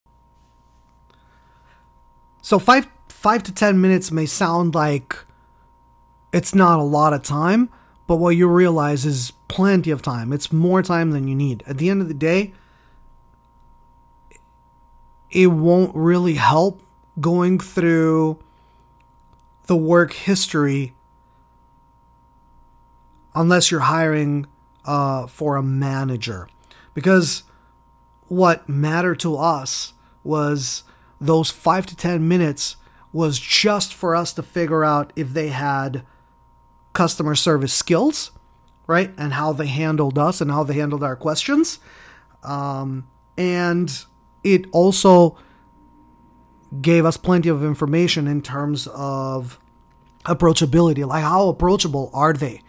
So, 2.42 2.59
five, 2.59 2.88
five 3.18 3.42
to 3.42 3.52
10 3.52 3.81
minutes 3.81 4.12
may 4.12 4.26
sound 4.26 4.76
like 4.76 5.16
it's 6.33 6.54
not 6.54 6.78
a 6.78 6.85
lot 6.85 7.12
of 7.12 7.20
time, 7.20 7.68
but 8.07 8.14
what 8.14 8.37
you 8.37 8.46
realize 8.46 9.04
is 9.04 9.33
plenty 9.48 9.90
of 9.90 10.00
time. 10.00 10.33
It's 10.33 10.52
more 10.52 10.85
time 10.85 11.11
than 11.11 11.26
you 11.26 11.35
need. 11.35 11.64
At 11.66 11.78
the 11.78 11.90
end 11.90 12.00
of 12.00 12.07
the 12.07 12.14
day, 12.14 12.52
it 15.33 15.48
won't 15.48 15.96
really 15.96 16.35
help 16.35 16.81
going 17.20 17.59
through 17.59 18.38
the 19.66 19.76
work 19.76 20.12
history 20.12 20.94
unless 23.35 23.72
you're 23.72 23.81
hiring 23.81 24.46
uh, 24.85 25.26
for 25.26 25.57
a 25.57 25.62
manager. 25.62 26.48
Because 26.94 27.42
what 28.28 28.68
mattered 28.68 29.18
to 29.20 29.37
us 29.37 29.92
was 30.22 30.85
those 31.20 31.50
five 31.50 31.85
to 31.87 31.96
10 31.96 32.28
minutes 32.28 32.76
was 33.12 33.38
just 33.38 33.94
for 33.94 34.14
us 34.14 34.33
to 34.35 34.42
figure 34.42 34.85
out 34.85 35.12
if 35.16 35.31
they 35.31 35.49
had 35.49 36.05
customer 36.92 37.35
service 37.35 37.73
skills, 37.73 38.33
right? 38.87 39.12
And 39.16 39.33
how 39.35 39.53
they 39.53 39.66
handled 39.66 40.18
us 40.18 40.40
and 40.40 40.51
how 40.51 40.64
they 40.64 40.75
handled 40.75 41.03
our 41.03 41.16
questions. 41.16 41.79
Um, 42.42 43.09
and 43.37 44.05
it 44.44 44.66
also 44.73 45.38
gave 46.81 47.05
us 47.05 47.16
plenty 47.16 47.49
of 47.49 47.64
information 47.64 48.27
in 48.27 48.42
terms 48.42 48.87
of 48.88 49.59
approachability 50.25 51.07
like 51.07 51.23
how 51.23 51.49
approachable 51.49 52.11
are 52.12 52.35
they 52.35 52.61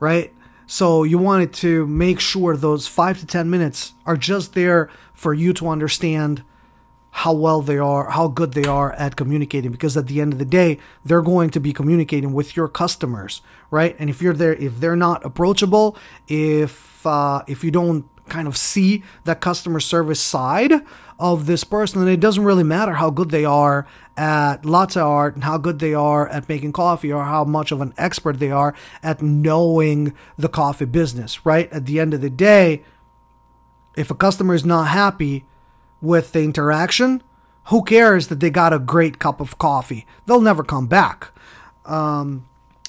right 0.00 0.32
so 0.66 1.04
you 1.04 1.18
wanted 1.18 1.52
to 1.52 1.86
make 1.86 2.18
sure 2.18 2.56
those 2.56 2.88
5 2.88 3.20
to 3.20 3.26
10 3.26 3.48
minutes 3.48 3.92
are 4.04 4.16
just 4.16 4.54
there 4.54 4.90
for 5.14 5.32
you 5.32 5.52
to 5.52 5.68
understand 5.68 6.42
how 7.20 7.32
well 7.32 7.62
they 7.62 7.78
are, 7.78 8.10
how 8.10 8.28
good 8.28 8.52
they 8.52 8.64
are 8.64 8.92
at 8.92 9.16
communicating. 9.16 9.72
Because 9.72 9.96
at 9.96 10.06
the 10.06 10.20
end 10.20 10.34
of 10.34 10.38
the 10.38 10.44
day, 10.44 10.76
they're 11.02 11.22
going 11.22 11.48
to 11.48 11.58
be 11.58 11.72
communicating 11.72 12.34
with 12.34 12.54
your 12.54 12.68
customers, 12.68 13.40
right? 13.70 13.96
And 13.98 14.10
if 14.10 14.20
you're 14.20 14.34
there, 14.34 14.52
if 14.52 14.80
they're 14.80 14.96
not 14.96 15.24
approachable, 15.24 15.96
if 16.28 17.06
uh, 17.06 17.42
if 17.46 17.64
you 17.64 17.70
don't 17.70 18.04
kind 18.28 18.46
of 18.46 18.54
see 18.54 19.02
that 19.24 19.40
customer 19.40 19.80
service 19.80 20.20
side 20.20 20.72
of 21.18 21.46
this 21.46 21.64
person, 21.64 22.04
then 22.04 22.12
it 22.12 22.20
doesn't 22.20 22.44
really 22.44 22.64
matter 22.64 22.92
how 22.92 23.08
good 23.08 23.30
they 23.30 23.46
are 23.46 23.86
at 24.18 24.66
latte 24.66 25.00
art 25.00 25.34
and 25.36 25.44
how 25.44 25.56
good 25.56 25.78
they 25.78 25.94
are 25.94 26.28
at 26.28 26.46
making 26.50 26.72
coffee 26.72 27.10
or 27.10 27.24
how 27.24 27.44
much 27.44 27.72
of 27.72 27.80
an 27.80 27.94
expert 27.96 28.38
they 28.38 28.50
are 28.50 28.74
at 29.02 29.22
knowing 29.22 30.12
the 30.36 30.50
coffee 30.50 30.84
business, 30.84 31.46
right? 31.46 31.72
At 31.72 31.86
the 31.86 31.98
end 31.98 32.12
of 32.12 32.20
the 32.20 32.28
day, 32.28 32.82
if 33.96 34.10
a 34.10 34.14
customer 34.14 34.52
is 34.52 34.66
not 34.66 34.88
happy, 34.88 35.46
with 36.00 36.32
the 36.32 36.42
interaction, 36.42 37.22
who 37.66 37.82
cares 37.82 38.28
that 38.28 38.40
they 38.40 38.50
got 38.50 38.72
a 38.72 38.78
great 38.78 39.18
cup 39.18 39.40
of 39.40 39.58
coffee? 39.58 40.06
They'll 40.26 40.40
never 40.40 40.62
come 40.62 40.86
back. 40.86 41.32
Um, 41.84 42.46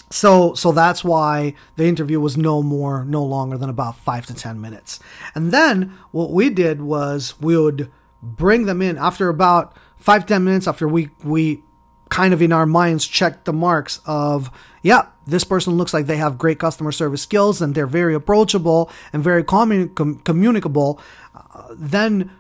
so 0.10 0.54
so 0.54 0.72
that's 0.72 1.04
why 1.04 1.54
the 1.76 1.86
interview 1.86 2.20
was 2.20 2.38
no 2.38 2.62
more, 2.62 3.04
no 3.04 3.24
longer 3.24 3.58
than 3.58 3.70
about 3.70 3.98
five 3.98 4.26
to 4.28 4.34
ten 4.34 4.62
minutes. 4.62 5.00
And 5.36 5.52
then 5.52 5.98
what 6.12 6.32
we 6.32 6.50
did 6.50 6.82
was 6.82 7.36
we 7.42 7.58
would 7.58 7.92
bring 8.22 8.66
them 8.66 8.82
in 8.82 8.98
after 8.98 9.30
about 9.30 9.76
five 9.98 10.26
ten 10.26 10.44
minutes 10.44 10.68
after 10.68 10.88
we 10.88 11.10
we 11.24 11.62
kind 12.10 12.34
of 12.34 12.42
in 12.42 12.54
our 12.54 12.66
minds 12.66 13.06
checked 13.06 13.44
the 13.46 13.54
marks 13.54 14.00
of 14.06 14.50
yeah 14.82 15.08
this 15.26 15.44
person 15.44 15.74
looks 15.74 15.94
like 15.94 16.06
they 16.06 16.16
have 16.16 16.38
great 16.38 16.58
customer 16.58 16.92
service 16.92 17.22
skills 17.22 17.62
and 17.62 17.76
they're 17.76 17.86
very 17.86 18.16
approachable 18.16 18.90
and 19.12 19.22
very 19.22 19.44
commun- 19.44 19.90
com- 19.90 20.20
communicable 20.20 21.02
uh, 21.36 21.68
then 21.76 22.32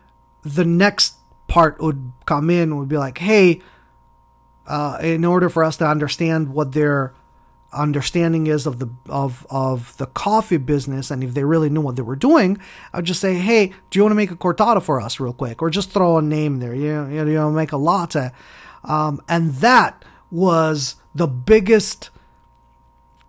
the 0.55 0.65
next 0.65 1.15
part 1.47 1.79
would 1.81 2.11
come 2.25 2.49
in 2.49 2.77
would 2.77 2.89
be 2.89 2.97
like, 2.97 3.17
hey, 3.17 3.61
uh, 4.67 4.97
in 5.01 5.23
order 5.23 5.49
for 5.49 5.63
us 5.63 5.77
to 5.77 5.87
understand 5.87 6.53
what 6.53 6.73
their 6.73 7.13
understanding 7.73 8.47
is 8.47 8.65
of 8.65 8.79
the 8.79 8.89
of 9.09 9.45
of 9.49 9.95
the 9.97 10.05
coffee 10.05 10.57
business 10.57 11.11
and 11.11 11.21
if 11.21 11.33
they 11.33 11.43
really 11.43 11.69
knew 11.69 11.81
what 11.81 11.95
they 11.95 12.01
were 12.01 12.15
doing, 12.15 12.57
I'd 12.93 13.05
just 13.05 13.21
say, 13.21 13.35
hey, 13.35 13.73
do 13.89 13.99
you 13.99 14.03
want 14.03 14.11
to 14.11 14.15
make 14.15 14.31
a 14.31 14.35
cortado 14.35 14.81
for 14.81 15.01
us 15.01 15.19
real 15.19 15.33
quick, 15.33 15.61
or 15.61 15.69
just 15.69 15.91
throw 15.91 16.17
a 16.17 16.21
name 16.21 16.59
there, 16.59 16.73
you 16.73 16.93
know, 16.93 17.07
you 17.09 17.25
know 17.25 17.51
make 17.51 17.71
a 17.71 17.77
latte, 17.77 18.31
um, 18.83 19.21
and 19.27 19.55
that 19.55 20.03
was 20.31 20.95
the 21.13 21.27
biggest 21.27 22.09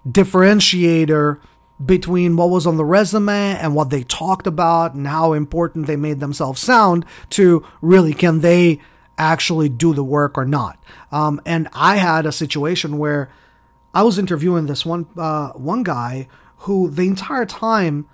differentiator 0.06 1.40
between 1.84 2.36
what 2.36 2.50
was 2.50 2.66
on 2.66 2.76
the 2.76 2.84
resume 2.84 3.56
and 3.56 3.74
what 3.74 3.90
they 3.90 4.02
talked 4.02 4.46
about 4.46 4.94
and 4.94 5.06
how 5.06 5.32
important 5.32 5.86
they 5.86 5.96
made 5.96 6.20
themselves 6.20 6.60
sound 6.60 7.04
to 7.30 7.64
really 7.80 8.12
can 8.12 8.40
they 8.40 8.80
actually 9.16 9.68
do 9.68 9.94
the 9.94 10.04
work 10.04 10.36
or 10.36 10.44
not. 10.44 10.78
Um, 11.12 11.40
and 11.46 11.68
I 11.72 11.96
had 11.96 12.26
a 12.26 12.32
situation 12.32 12.98
where 12.98 13.30
I 13.94 14.02
was 14.02 14.18
interviewing 14.18 14.66
this 14.66 14.84
one 14.84 15.06
uh, 15.16 15.50
one 15.52 15.82
guy 15.82 16.28
who 16.58 16.90
the 16.90 17.06
entire 17.06 17.46
time 17.46 18.08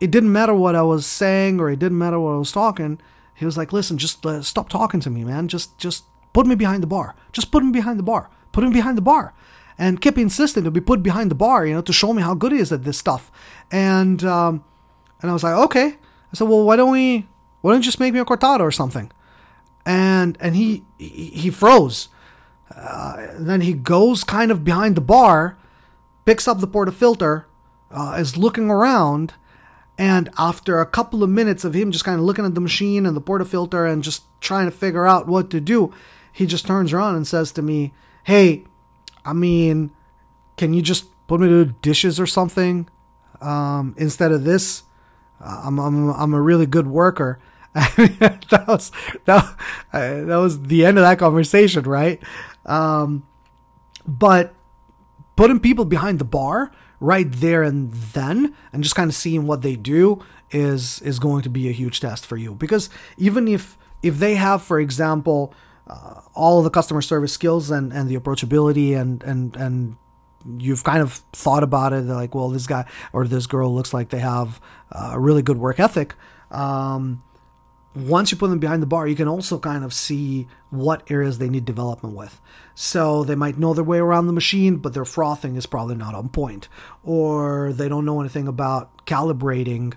it 0.00 0.10
didn't 0.10 0.32
matter 0.32 0.54
what 0.54 0.76
I 0.76 0.82
was 0.82 1.06
saying 1.06 1.60
or 1.60 1.70
it 1.70 1.78
didn't 1.78 1.98
matter 1.98 2.20
what 2.20 2.32
I 2.32 2.38
was 2.38 2.52
talking. 2.52 3.00
He 3.34 3.44
was 3.44 3.56
like, 3.56 3.72
"Listen, 3.72 3.98
just 3.98 4.24
uh, 4.24 4.42
stop 4.42 4.68
talking 4.68 5.00
to 5.00 5.10
me, 5.10 5.24
man. 5.24 5.48
Just 5.48 5.78
just 5.78 6.04
put 6.32 6.46
me 6.46 6.54
behind 6.54 6.82
the 6.82 6.86
bar. 6.86 7.14
Just 7.32 7.50
put 7.50 7.62
me 7.62 7.72
behind 7.72 7.98
the 7.98 8.04
bar. 8.04 8.30
Put 8.52 8.64
him 8.64 8.72
behind 8.72 8.96
the 8.96 9.02
bar." 9.02 9.34
And 9.78 10.00
kept 10.00 10.18
insisting 10.18 10.64
to 10.64 10.70
be 10.70 10.80
put 10.80 11.02
behind 11.02 11.30
the 11.30 11.36
bar, 11.36 11.64
you 11.64 11.74
know, 11.74 11.80
to 11.80 11.92
show 11.92 12.12
me 12.12 12.22
how 12.22 12.34
good 12.34 12.52
he 12.52 12.58
is 12.58 12.72
at 12.72 12.84
this 12.84 12.98
stuff. 12.98 13.30
And 13.70 14.24
um, 14.24 14.64
and 15.22 15.30
I 15.30 15.34
was 15.34 15.44
like, 15.44 15.54
okay. 15.54 15.86
I 15.86 16.36
said, 16.36 16.48
well, 16.48 16.64
why 16.64 16.76
don't 16.76 16.90
we, 16.90 17.26
why 17.60 17.72
don't 17.72 17.80
you 17.80 17.84
just 17.84 18.00
make 18.00 18.12
me 18.12 18.20
a 18.20 18.24
cortado 18.24 18.60
or 18.60 18.72
something? 18.72 19.10
And 19.86 20.36
and 20.40 20.56
he 20.56 20.84
he, 20.98 21.26
he 21.26 21.50
froze. 21.50 22.08
Uh, 22.74 23.28
then 23.38 23.62
he 23.62 23.72
goes 23.72 24.24
kind 24.24 24.50
of 24.50 24.62
behind 24.62 24.94
the 24.96 25.00
bar, 25.00 25.56
picks 26.26 26.46
up 26.46 26.60
the 26.60 26.68
portafilter, 26.68 27.44
uh, 27.90 28.16
is 28.18 28.36
looking 28.36 28.68
around, 28.68 29.32
and 29.96 30.28
after 30.36 30.78
a 30.78 30.86
couple 30.86 31.22
of 31.22 31.30
minutes 31.30 31.64
of 31.64 31.74
him 31.74 31.90
just 31.90 32.04
kind 32.04 32.18
of 32.18 32.26
looking 32.26 32.44
at 32.44 32.54
the 32.54 32.60
machine 32.60 33.06
and 33.06 33.16
the 33.16 33.22
portafilter 33.22 33.90
and 33.90 34.04
just 34.04 34.24
trying 34.40 34.66
to 34.66 34.76
figure 34.76 35.06
out 35.06 35.26
what 35.26 35.48
to 35.50 35.60
do, 35.60 35.92
he 36.30 36.44
just 36.44 36.66
turns 36.66 36.92
around 36.92 37.16
and 37.16 37.26
says 37.26 37.50
to 37.52 37.62
me, 37.62 37.94
"Hey, 38.24 38.64
I 39.28 39.34
mean, 39.34 39.90
can 40.56 40.72
you 40.72 40.80
just 40.80 41.04
put 41.26 41.40
me 41.40 41.48
to 41.48 41.66
dishes 41.66 42.18
or 42.18 42.26
something 42.26 42.88
um, 43.42 43.94
instead 43.98 44.32
of 44.32 44.44
this? 44.44 44.84
I'm, 45.38 45.78
I'm, 45.78 46.10
I'm 46.10 46.32
a 46.32 46.40
really 46.40 46.66
good 46.66 46.86
worker. 46.86 47.38
that 47.74 48.64
was 48.66 48.90
that, 49.26 49.44
uh, 49.92 50.24
that 50.24 50.36
was 50.36 50.62
the 50.62 50.86
end 50.86 50.96
of 50.98 51.02
that 51.02 51.18
conversation, 51.18 51.84
right? 51.84 52.20
Um, 52.64 53.26
but 54.06 54.54
putting 55.36 55.60
people 55.60 55.84
behind 55.84 56.18
the 56.18 56.24
bar 56.24 56.72
right 56.98 57.30
there 57.30 57.62
and 57.62 57.92
then, 57.92 58.54
and 58.72 58.82
just 58.82 58.96
kind 58.96 59.10
of 59.10 59.14
seeing 59.14 59.46
what 59.46 59.60
they 59.60 59.76
do 59.76 60.24
is 60.50 61.02
is 61.02 61.18
going 61.18 61.42
to 61.42 61.50
be 61.50 61.68
a 61.68 61.72
huge 61.72 62.00
test 62.00 62.24
for 62.24 62.38
you 62.38 62.54
because 62.54 62.88
even 63.18 63.46
if 63.46 63.76
if 64.02 64.18
they 64.18 64.36
have, 64.36 64.62
for 64.62 64.80
example, 64.80 65.52
uh, 65.88 66.20
all 66.34 66.62
the 66.62 66.70
customer 66.70 67.02
service 67.02 67.32
skills 67.32 67.70
and, 67.70 67.92
and 67.92 68.08
the 68.08 68.16
approachability 68.16 68.98
and, 68.98 69.22
and, 69.22 69.56
and 69.56 69.96
you've 70.58 70.84
kind 70.84 71.00
of 71.00 71.14
thought 71.32 71.62
about 71.62 71.92
it 71.92 72.02
like, 72.04 72.34
well, 72.34 72.48
this 72.50 72.66
guy 72.66 72.84
or 73.12 73.26
this 73.26 73.46
girl 73.46 73.74
looks 73.74 73.92
like 73.92 74.10
they 74.10 74.18
have 74.18 74.60
a 74.92 75.18
really 75.18 75.42
good 75.42 75.58
work 75.58 75.80
ethic. 75.80 76.14
Um, 76.50 77.22
once 77.94 78.30
you 78.30 78.38
put 78.38 78.48
them 78.50 78.58
behind 78.58 78.82
the 78.82 78.86
bar, 78.86 79.08
you 79.08 79.16
can 79.16 79.28
also 79.28 79.58
kind 79.58 79.84
of 79.84 79.92
see 79.92 80.46
what 80.70 81.10
areas 81.10 81.38
they 81.38 81.48
need 81.48 81.64
development 81.64 82.14
with. 82.14 82.40
So 82.74 83.24
they 83.24 83.34
might 83.34 83.58
know 83.58 83.74
their 83.74 83.84
way 83.84 83.98
around 83.98 84.26
the 84.26 84.32
machine, 84.32 84.76
but 84.76 84.94
their 84.94 85.04
frothing 85.04 85.56
is 85.56 85.66
probably 85.66 85.96
not 85.96 86.14
on 86.14 86.28
point, 86.28 86.68
or 87.02 87.72
they 87.72 87.88
don't 87.88 88.04
know 88.04 88.20
anything 88.20 88.46
about 88.46 89.04
calibrating, 89.06 89.94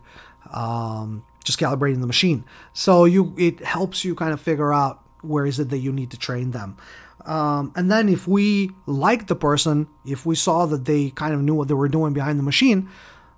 um, 0.51 1.23
just 1.43 1.59
calibrating 1.59 2.01
the 2.01 2.07
machine. 2.07 2.43
So 2.73 3.05
you 3.05 3.35
it 3.37 3.59
helps 3.59 4.03
you 4.03 4.15
kind 4.15 4.33
of 4.33 4.41
figure 4.41 4.73
out 4.73 5.00
where 5.21 5.45
is 5.45 5.59
it 5.59 5.69
that 5.69 5.79
you 5.79 5.91
need 5.91 6.11
to 6.11 6.17
train 6.17 6.51
them. 6.51 6.77
Um, 7.25 7.71
and 7.75 7.91
then 7.91 8.09
if 8.09 8.27
we 8.27 8.71
liked 8.85 9.27
the 9.27 9.35
person, 9.35 9.87
if 10.05 10.25
we 10.25 10.35
saw 10.35 10.65
that 10.65 10.85
they 10.85 11.11
kind 11.11 11.33
of 11.33 11.41
knew 11.41 11.53
what 11.53 11.67
they 11.67 11.75
were 11.75 11.87
doing 11.87 12.13
behind 12.13 12.39
the 12.39 12.43
machine, 12.43 12.89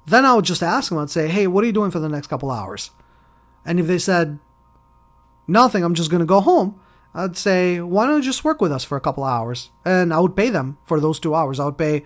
then 0.06 0.26
I 0.26 0.34
would 0.34 0.46
just 0.46 0.64
ask 0.64 0.90
them. 0.90 0.98
I'd 0.98 1.10
say, 1.10 1.28
"Hey, 1.28 1.48
what 1.48 1.64
are 1.64 1.68
you 1.68 1.74
doing 1.74 1.92
for 1.92 2.00
the 2.00 2.10
next 2.10 2.28
couple 2.28 2.50
hours?" 2.50 2.92
And 3.66 3.80
if 3.80 3.88
they 3.88 4.00
said, 4.00 4.40
nothing, 5.48 5.84
I'm 5.84 5.94
just 5.94 6.10
going 6.10 6.20
to 6.22 6.26
go 6.26 6.42
home, 6.42 6.80
I'd 7.14 7.38
say, 7.38 7.80
why 7.80 8.08
don't 8.08 8.18
you 8.18 8.24
just 8.24 8.44
work 8.44 8.62
with 8.62 8.72
us 8.72 8.84
for 8.84 8.98
a 8.98 9.02
couple 9.02 9.24
hours? 9.24 9.70
And 9.86 10.14
I 10.14 10.20
would 10.20 10.36
pay 10.36 10.50
them 10.50 10.78
for 10.86 11.00
those 11.00 11.20
two 11.20 11.36
hours. 11.36 11.60
I 11.60 11.66
would 11.66 11.78
pay 11.78 12.04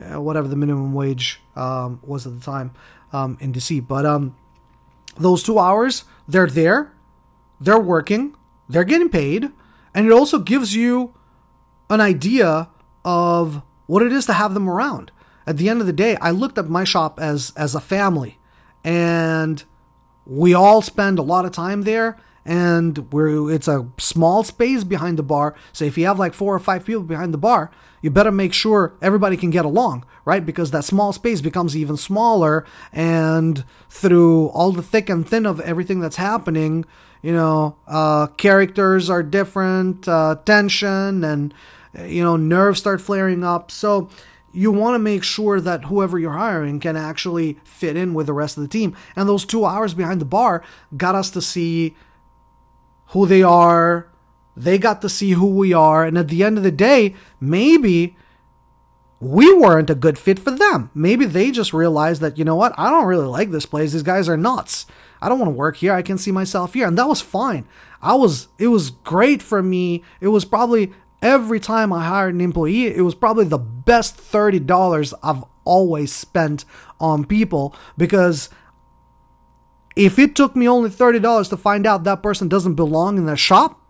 uh, 0.00 0.20
whatever 0.20 0.48
the 0.48 0.56
minimum 0.56 0.94
wage 0.94 1.40
um, 1.54 2.00
was 2.02 2.26
at 2.26 2.38
the 2.38 2.44
time 2.44 2.72
um, 3.12 3.38
in 3.40 3.52
DC. 3.52 3.86
But 3.86 4.04
um, 4.04 4.36
those 5.16 5.42
two 5.42 5.58
hours, 5.58 6.04
they're 6.26 6.48
there, 6.48 6.92
they're 7.60 7.78
working, 7.78 8.34
they're 8.68 8.84
getting 8.84 9.08
paid, 9.08 9.50
and 9.94 10.06
it 10.06 10.12
also 10.12 10.38
gives 10.38 10.74
you 10.74 11.14
an 11.90 12.00
idea 12.00 12.68
of 13.04 13.62
what 13.86 14.02
it 14.02 14.12
is 14.12 14.26
to 14.26 14.34
have 14.34 14.54
them 14.54 14.68
around. 14.68 15.10
At 15.46 15.56
the 15.56 15.68
end 15.68 15.80
of 15.80 15.86
the 15.86 15.92
day, 15.92 16.16
I 16.16 16.30
looked 16.30 16.58
at 16.58 16.68
my 16.68 16.84
shop 16.84 17.18
as 17.18 17.52
as 17.56 17.74
a 17.74 17.80
family, 17.80 18.38
and 18.84 19.64
we 20.26 20.52
all 20.52 20.82
spend 20.82 21.18
a 21.18 21.22
lot 21.22 21.46
of 21.46 21.52
time 21.52 21.82
there 21.82 22.18
and 22.44 23.12
we're 23.12 23.50
it's 23.52 23.68
a 23.68 23.86
small 23.98 24.42
space 24.42 24.82
behind 24.82 25.18
the 25.18 25.22
bar 25.22 25.54
so 25.72 25.84
if 25.84 25.98
you 25.98 26.06
have 26.06 26.18
like 26.18 26.32
four 26.32 26.54
or 26.54 26.58
five 26.58 26.84
people 26.84 27.02
behind 27.02 27.32
the 27.32 27.38
bar 27.38 27.70
you 28.00 28.10
better 28.10 28.30
make 28.30 28.54
sure 28.54 28.94
everybody 29.02 29.36
can 29.36 29.50
get 29.50 29.66
along 29.66 30.04
right 30.24 30.46
because 30.46 30.70
that 30.70 30.84
small 30.84 31.12
space 31.12 31.42
becomes 31.42 31.76
even 31.76 31.96
smaller 31.96 32.64
and 32.90 33.64
through 33.90 34.48
all 34.48 34.72
the 34.72 34.82
thick 34.82 35.10
and 35.10 35.28
thin 35.28 35.44
of 35.44 35.60
everything 35.60 36.00
that's 36.00 36.16
happening 36.16 36.86
you 37.22 37.32
know 37.32 37.76
uh, 37.86 38.26
characters 38.28 39.10
are 39.10 39.22
different 39.22 40.06
uh, 40.08 40.36
tension 40.44 41.24
and 41.24 41.54
you 42.04 42.22
know 42.22 42.36
nerves 42.36 42.78
start 42.78 43.00
flaring 43.00 43.42
up 43.42 43.70
so 43.70 44.08
you 44.52 44.72
want 44.72 44.94
to 44.94 44.98
make 44.98 45.22
sure 45.22 45.60
that 45.60 45.84
whoever 45.84 46.18
you're 46.18 46.32
hiring 46.32 46.80
can 46.80 46.96
actually 46.96 47.58
fit 47.64 47.96
in 47.96 48.14
with 48.14 48.26
the 48.26 48.32
rest 48.32 48.56
of 48.56 48.62
the 48.62 48.68
team. 48.68 48.96
And 49.14 49.28
those 49.28 49.44
two 49.44 49.64
hours 49.64 49.94
behind 49.94 50.20
the 50.20 50.24
bar 50.24 50.62
got 50.96 51.14
us 51.14 51.30
to 51.32 51.42
see 51.42 51.94
who 53.08 53.26
they 53.26 53.42
are. 53.42 54.08
They 54.56 54.78
got 54.78 55.00
to 55.02 55.08
see 55.08 55.32
who 55.32 55.46
we 55.46 55.72
are. 55.72 56.04
And 56.04 56.18
at 56.18 56.28
the 56.28 56.42
end 56.42 56.56
of 56.56 56.64
the 56.64 56.72
day, 56.72 57.14
maybe 57.40 58.16
we 59.20 59.52
weren't 59.52 59.90
a 59.90 59.94
good 59.94 60.18
fit 60.18 60.38
for 60.38 60.50
them. 60.50 60.90
Maybe 60.94 61.24
they 61.24 61.50
just 61.50 61.72
realized 61.72 62.20
that, 62.22 62.38
you 62.38 62.44
know 62.44 62.56
what, 62.56 62.72
I 62.76 62.90
don't 62.90 63.06
really 63.06 63.26
like 63.26 63.50
this 63.50 63.66
place. 63.66 63.92
These 63.92 64.02
guys 64.02 64.28
are 64.28 64.36
nuts. 64.36 64.86
I 65.20 65.28
don't 65.28 65.38
want 65.38 65.50
to 65.50 65.56
work 65.56 65.76
here. 65.76 65.92
I 65.92 66.02
can 66.02 66.18
see 66.18 66.32
myself 66.32 66.74
here. 66.74 66.86
And 66.86 66.98
that 66.98 67.08
was 67.08 67.20
fine. 67.20 67.66
I 68.00 68.14
was, 68.14 68.48
it 68.58 68.68
was 68.68 68.90
great 68.90 69.42
for 69.42 69.62
me. 69.62 70.04
It 70.20 70.28
was 70.28 70.44
probably 70.44 70.92
every 71.22 71.60
time 71.60 71.92
I 71.92 72.04
hired 72.04 72.34
an 72.34 72.40
employee, 72.40 72.86
it 72.86 73.02
was 73.02 73.14
probably 73.14 73.44
the 73.44 73.58
best 73.58 74.16
$30 74.16 75.14
I've 75.22 75.44
always 75.64 76.12
spent 76.12 76.64
on 77.00 77.24
people 77.24 77.74
because 77.96 78.48
if 79.96 80.18
it 80.18 80.36
took 80.36 80.54
me 80.54 80.68
only 80.68 80.90
$30 80.90 81.50
to 81.50 81.56
find 81.56 81.86
out 81.86 82.04
that 82.04 82.22
person 82.22 82.48
doesn't 82.48 82.74
belong 82.74 83.18
in 83.18 83.26
the 83.26 83.36
shop, 83.36 83.80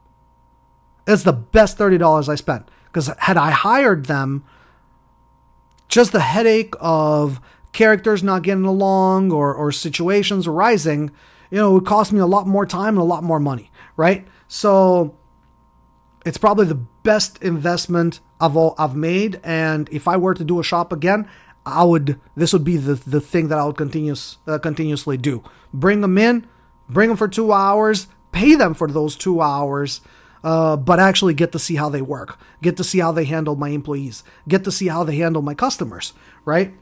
it's 1.06 1.22
the 1.22 1.32
best 1.32 1.78
$30 1.78 2.28
I 2.28 2.34
spent. 2.34 2.70
Because 2.86 3.10
had 3.18 3.36
I 3.36 3.50
hired 3.50 4.06
them, 4.06 4.44
just 5.88 6.12
the 6.12 6.20
headache 6.20 6.74
of 6.80 7.40
characters 7.78 8.24
not 8.24 8.42
getting 8.42 8.64
along 8.64 9.30
or, 9.30 9.54
or 9.54 9.70
situations 9.70 10.48
arising, 10.48 11.12
you 11.48 11.58
know, 11.58 11.70
it 11.70 11.74
would 11.74 11.86
cost 11.86 12.12
me 12.12 12.18
a 12.18 12.26
lot 12.26 12.44
more 12.44 12.66
time 12.66 12.88
and 12.88 12.98
a 12.98 13.04
lot 13.04 13.22
more 13.22 13.38
money, 13.38 13.70
right? 13.96 14.26
So 14.48 15.16
it's 16.26 16.38
probably 16.38 16.66
the 16.66 16.82
best 17.04 17.40
investment 17.40 18.18
I've 18.40 18.56
all 18.56 18.74
I've 18.78 18.96
made. 18.96 19.40
And 19.44 19.88
if 19.92 20.08
I 20.08 20.16
were 20.16 20.34
to 20.34 20.42
do 20.42 20.58
a 20.58 20.64
shop 20.64 20.92
again, 20.92 21.28
I 21.64 21.84
would 21.84 22.18
this 22.34 22.52
would 22.52 22.64
be 22.64 22.76
the 22.78 22.94
the 22.94 23.20
thing 23.20 23.46
that 23.46 23.58
I 23.58 23.64
would 23.64 23.76
continuous 23.76 24.38
uh, 24.48 24.58
continuously 24.58 25.16
do. 25.16 25.44
Bring 25.72 26.00
them 26.00 26.18
in, 26.18 26.48
bring 26.88 27.10
them 27.10 27.16
for 27.16 27.28
two 27.28 27.52
hours, 27.52 28.08
pay 28.32 28.56
them 28.56 28.74
for 28.74 28.88
those 28.88 29.14
two 29.14 29.40
hours. 29.40 30.00
Uh, 30.42 30.76
but 30.76 31.00
actually 31.00 31.34
get 31.34 31.50
to 31.50 31.58
see 31.58 31.74
how 31.74 31.88
they 31.88 32.02
work, 32.02 32.38
get 32.62 32.76
to 32.76 32.84
see 32.84 33.00
how 33.00 33.10
they 33.12 33.24
handle 33.24 33.56
my 33.56 33.70
employees, 33.70 34.22
get 34.48 34.62
to 34.64 34.70
see 34.70 34.86
how 34.86 35.02
they 35.02 35.16
handle 35.16 35.42
my 35.42 35.52
customers, 35.52 36.12
right? 36.44 36.74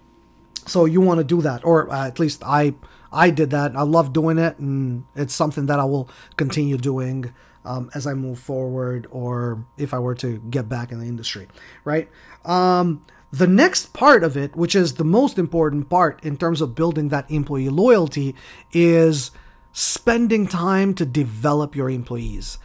So 0.67 0.85
you 0.85 1.01
want 1.01 1.19
to 1.19 1.25
do 1.25 1.43
that, 1.43 1.65
or 1.65 1.91
uh, 1.91 2.07
at 2.07 2.19
least 2.19 2.43
I 2.45 2.75
I 3.13 3.31
did 3.31 3.51
that. 3.51 3.77
I 3.77 3.83
love 3.83 4.13
doing 4.13 4.39
it, 4.39 4.59
and 4.59 5.05
it's 5.15 5.35
something 5.35 5.67
that 5.67 5.79
I 5.79 5.85
will 5.85 6.09
continue 6.37 6.77
doing 6.77 7.33
um, 7.67 7.91
as 7.95 8.07
I 8.07 8.15
move 8.15 8.39
forward 8.39 9.07
or 9.11 9.65
if 9.77 9.93
I 9.93 9.99
were 9.99 10.15
to 10.17 10.39
get 10.51 10.69
back 10.69 10.93
in 10.93 11.01
the 11.01 11.07
industry, 11.07 11.49
right? 11.85 12.09
Um, 12.45 13.05
the 13.33 13.47
next 13.47 13.93
part 13.93 14.23
of 14.23 14.37
it, 14.37 14.57
which 14.57 14.75
is 14.75 14.95
the 14.95 15.05
most 15.05 15.39
important 15.39 15.91
part 15.91 16.25
in 16.25 16.37
terms 16.37 16.61
of 16.61 16.75
building 16.75 17.09
that 17.09 17.31
employee 17.31 17.69
loyalty, 17.69 18.35
is 18.73 19.33
spending 19.73 20.47
time 20.47 20.95
to 20.95 21.05
develop 21.05 21.75
your 21.75 21.91
employees. 21.91 22.59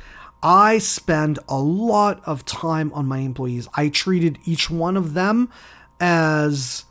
I 0.44 0.78
spend 0.78 1.40
a 1.50 1.60
lot 1.60 2.22
of 2.26 2.46
time 2.46 2.92
on 2.94 3.06
my 3.06 3.20
employees. 3.20 3.68
I 3.74 3.90
treated 3.90 4.40
each 4.46 4.70
one 4.70 4.98
of 4.98 5.14
them 5.14 5.50
as 6.00 6.86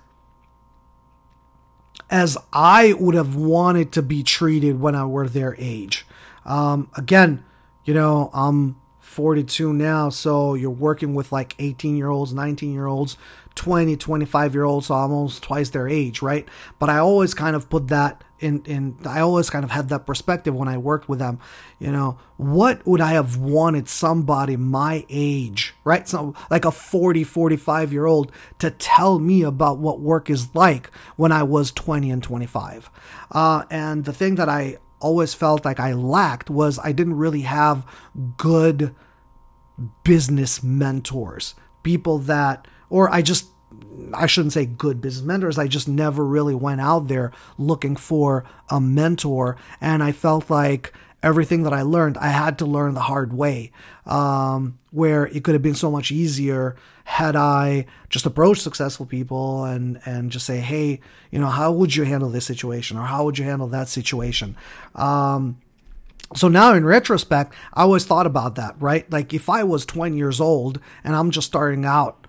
as 2.10 2.36
I 2.52 2.92
would 2.94 3.14
have 3.14 3.36
wanted 3.36 3.92
to 3.92 4.02
be 4.02 4.22
treated 4.22 4.80
when 4.80 4.94
I 4.94 5.04
were 5.04 5.28
their 5.28 5.54
age. 5.58 6.04
Um, 6.44 6.90
again, 6.96 7.44
you 7.84 7.94
know, 7.94 8.30
I'm 8.34 8.76
42 8.98 9.72
now, 9.72 10.08
so 10.08 10.54
you're 10.54 10.70
working 10.70 11.14
with 11.14 11.32
like 11.32 11.54
18 11.58 11.96
year 11.96 12.08
olds, 12.08 12.34
19 12.34 12.72
year 12.72 12.86
olds, 12.86 13.16
20, 13.54 13.96
25 13.96 14.54
year 14.54 14.64
olds, 14.64 14.90
almost 14.90 15.42
twice 15.42 15.70
their 15.70 15.88
age, 15.88 16.22
right? 16.22 16.48
But 16.78 16.88
I 16.90 16.98
always 16.98 17.34
kind 17.34 17.56
of 17.56 17.68
put 17.68 17.88
that 17.88 18.24
in, 18.38 18.62
in, 18.64 18.96
I 19.04 19.20
always 19.20 19.50
kind 19.50 19.64
of 19.64 19.70
had 19.70 19.90
that 19.90 20.06
perspective 20.06 20.54
when 20.54 20.68
I 20.68 20.78
worked 20.78 21.08
with 21.08 21.18
them. 21.18 21.38
You 21.78 21.92
know, 21.92 22.18
what 22.36 22.84
would 22.86 23.00
I 23.00 23.12
have 23.12 23.36
wanted 23.36 23.88
somebody 23.88 24.56
my 24.56 25.04
age, 25.10 25.74
right? 25.84 26.08
So 26.08 26.34
like 26.50 26.64
a 26.64 26.70
40, 26.70 27.24
45 27.24 27.92
year 27.92 28.06
old 28.06 28.32
to 28.58 28.70
tell 28.70 29.18
me 29.18 29.42
about 29.42 29.78
what 29.78 30.00
work 30.00 30.30
is 30.30 30.54
like 30.54 30.90
when 31.16 31.32
I 31.32 31.42
was 31.42 31.70
20 31.70 32.10
and 32.10 32.22
25. 32.22 32.90
Uh, 33.30 33.64
and 33.70 34.04
the 34.04 34.12
thing 34.12 34.36
that 34.36 34.48
I 34.48 34.78
always 35.00 35.34
felt 35.34 35.64
like 35.64 35.80
I 35.80 35.92
lacked 35.92 36.50
was 36.50 36.78
I 36.78 36.92
didn't 36.92 37.16
really 37.16 37.42
have 37.42 37.86
good 38.36 38.94
business 40.04 40.62
mentors, 40.62 41.54
people 41.82 42.18
that, 42.18 42.66
or 42.90 43.12
I 43.12 43.22
just, 43.22 43.46
I 44.12 44.26
shouldn't 44.26 44.52
say 44.52 44.66
good 44.66 45.00
business 45.00 45.24
mentors. 45.24 45.58
I 45.58 45.68
just 45.68 45.88
never 45.88 46.24
really 46.24 46.54
went 46.54 46.80
out 46.80 47.08
there 47.08 47.32
looking 47.56 47.96
for 47.96 48.44
a 48.68 48.80
mentor. 48.80 49.56
And 49.80 50.02
I 50.02 50.12
felt 50.12 50.50
like 50.50 50.92
everything 51.22 51.62
that 51.62 51.72
I 51.72 51.82
learned, 51.82 52.18
I 52.18 52.28
had 52.28 52.58
to 52.58 52.66
learn 52.66 52.94
the 52.94 53.00
hard 53.00 53.32
way, 53.32 53.72
um, 54.06 54.78
where 54.90 55.26
it 55.26 55.44
could 55.44 55.54
have 55.54 55.62
been 55.62 55.74
so 55.74 55.90
much 55.90 56.10
easier 56.10 56.76
had 57.04 57.34
I 57.34 57.86
just 58.08 58.26
approached 58.26 58.62
successful 58.62 59.04
people 59.04 59.64
and 59.64 60.00
and 60.04 60.30
just 60.30 60.46
say, 60.46 60.58
hey, 60.60 61.00
you 61.30 61.38
know, 61.38 61.48
how 61.48 61.72
would 61.72 61.96
you 61.96 62.04
handle 62.04 62.30
this 62.30 62.46
situation 62.46 62.96
or 62.96 63.06
how 63.06 63.24
would 63.24 63.38
you 63.38 63.44
handle 63.44 63.68
that 63.68 63.88
situation? 63.88 64.56
Um, 64.94 65.60
so 66.36 66.46
now 66.46 66.72
in 66.74 66.84
retrospect, 66.84 67.52
I 67.74 67.82
always 67.82 68.04
thought 68.04 68.26
about 68.26 68.54
that, 68.54 68.76
right? 68.78 69.10
Like 69.10 69.34
if 69.34 69.48
I 69.48 69.64
was 69.64 69.84
20 69.84 70.16
years 70.16 70.40
old 70.40 70.80
and 71.02 71.16
I'm 71.16 71.32
just 71.32 71.48
starting 71.48 71.84
out 71.84 72.19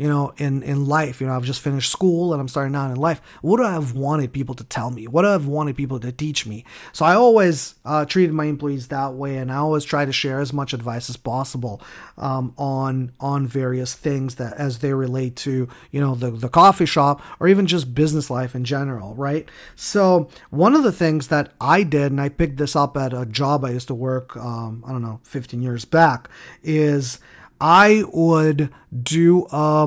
you 0.00 0.08
know, 0.08 0.32
in, 0.38 0.62
in 0.62 0.86
life. 0.86 1.20
You 1.20 1.26
know, 1.26 1.36
I've 1.36 1.44
just 1.44 1.60
finished 1.60 1.92
school 1.92 2.32
and 2.32 2.40
I'm 2.40 2.48
starting 2.48 2.74
out 2.74 2.90
in 2.90 2.96
life. 2.96 3.20
What 3.42 3.58
do 3.58 3.64
I 3.64 3.72
have 3.72 3.92
wanted 3.92 4.32
people 4.32 4.54
to 4.54 4.64
tell 4.64 4.90
me? 4.90 5.06
What 5.06 5.22
do 5.22 5.28
I 5.28 5.32
have 5.32 5.46
wanted 5.46 5.76
people 5.76 6.00
to 6.00 6.10
teach 6.10 6.46
me? 6.46 6.64
So 6.94 7.04
I 7.04 7.14
always 7.14 7.74
uh, 7.84 8.06
treated 8.06 8.32
my 8.32 8.46
employees 8.46 8.88
that 8.88 9.12
way, 9.12 9.36
and 9.36 9.52
I 9.52 9.56
always 9.56 9.84
try 9.84 10.06
to 10.06 10.12
share 10.12 10.40
as 10.40 10.54
much 10.54 10.72
advice 10.72 11.10
as 11.10 11.18
possible 11.18 11.82
um, 12.16 12.54
on 12.56 13.12
on 13.20 13.46
various 13.46 13.92
things 13.92 14.36
that 14.36 14.54
as 14.54 14.78
they 14.78 14.94
relate 14.94 15.36
to 15.36 15.68
you 15.90 16.00
know 16.00 16.14
the 16.14 16.30
the 16.30 16.48
coffee 16.48 16.86
shop 16.86 17.20
or 17.38 17.46
even 17.46 17.66
just 17.66 17.94
business 17.94 18.30
life 18.30 18.54
in 18.54 18.64
general, 18.64 19.14
right? 19.16 19.50
So 19.76 20.30
one 20.48 20.74
of 20.74 20.82
the 20.82 20.92
things 20.92 21.28
that 21.28 21.52
I 21.60 21.82
did, 21.82 22.10
and 22.10 22.22
I 22.22 22.30
picked 22.30 22.56
this 22.56 22.74
up 22.74 22.96
at 22.96 23.12
a 23.12 23.26
job 23.26 23.66
I 23.66 23.72
used 23.72 23.88
to 23.88 23.94
work, 23.94 24.34
um, 24.38 24.82
I 24.86 24.92
don't 24.92 25.02
know, 25.02 25.20
15 25.24 25.60
years 25.60 25.84
back, 25.84 26.30
is 26.62 27.18
I 27.60 28.04
would 28.12 28.70
do 29.02 29.46
a 29.50 29.86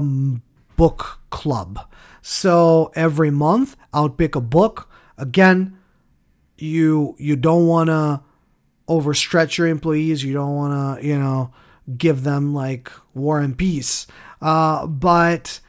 book 0.77 1.19
club. 1.29 1.79
So 2.21 2.91
every 2.95 3.31
month 3.31 3.75
I 3.91 4.01
would 4.01 4.17
pick 4.17 4.35
a 4.35 4.41
book. 4.41 4.89
Again, 5.17 5.77
you 6.57 7.15
you 7.17 7.35
don't 7.35 7.67
want 7.67 7.87
to 7.89 8.21
overstretch 8.87 9.57
your 9.57 9.67
employees. 9.67 10.23
You 10.23 10.33
don't 10.33 10.55
want 10.55 10.99
to, 11.01 11.05
you 11.05 11.17
know, 11.17 11.51
give 11.97 12.23
them 12.23 12.53
like 12.53 12.91
war 13.13 13.39
and 13.39 13.57
peace. 13.57 14.07
Uh, 14.41 14.87
but 14.87 15.59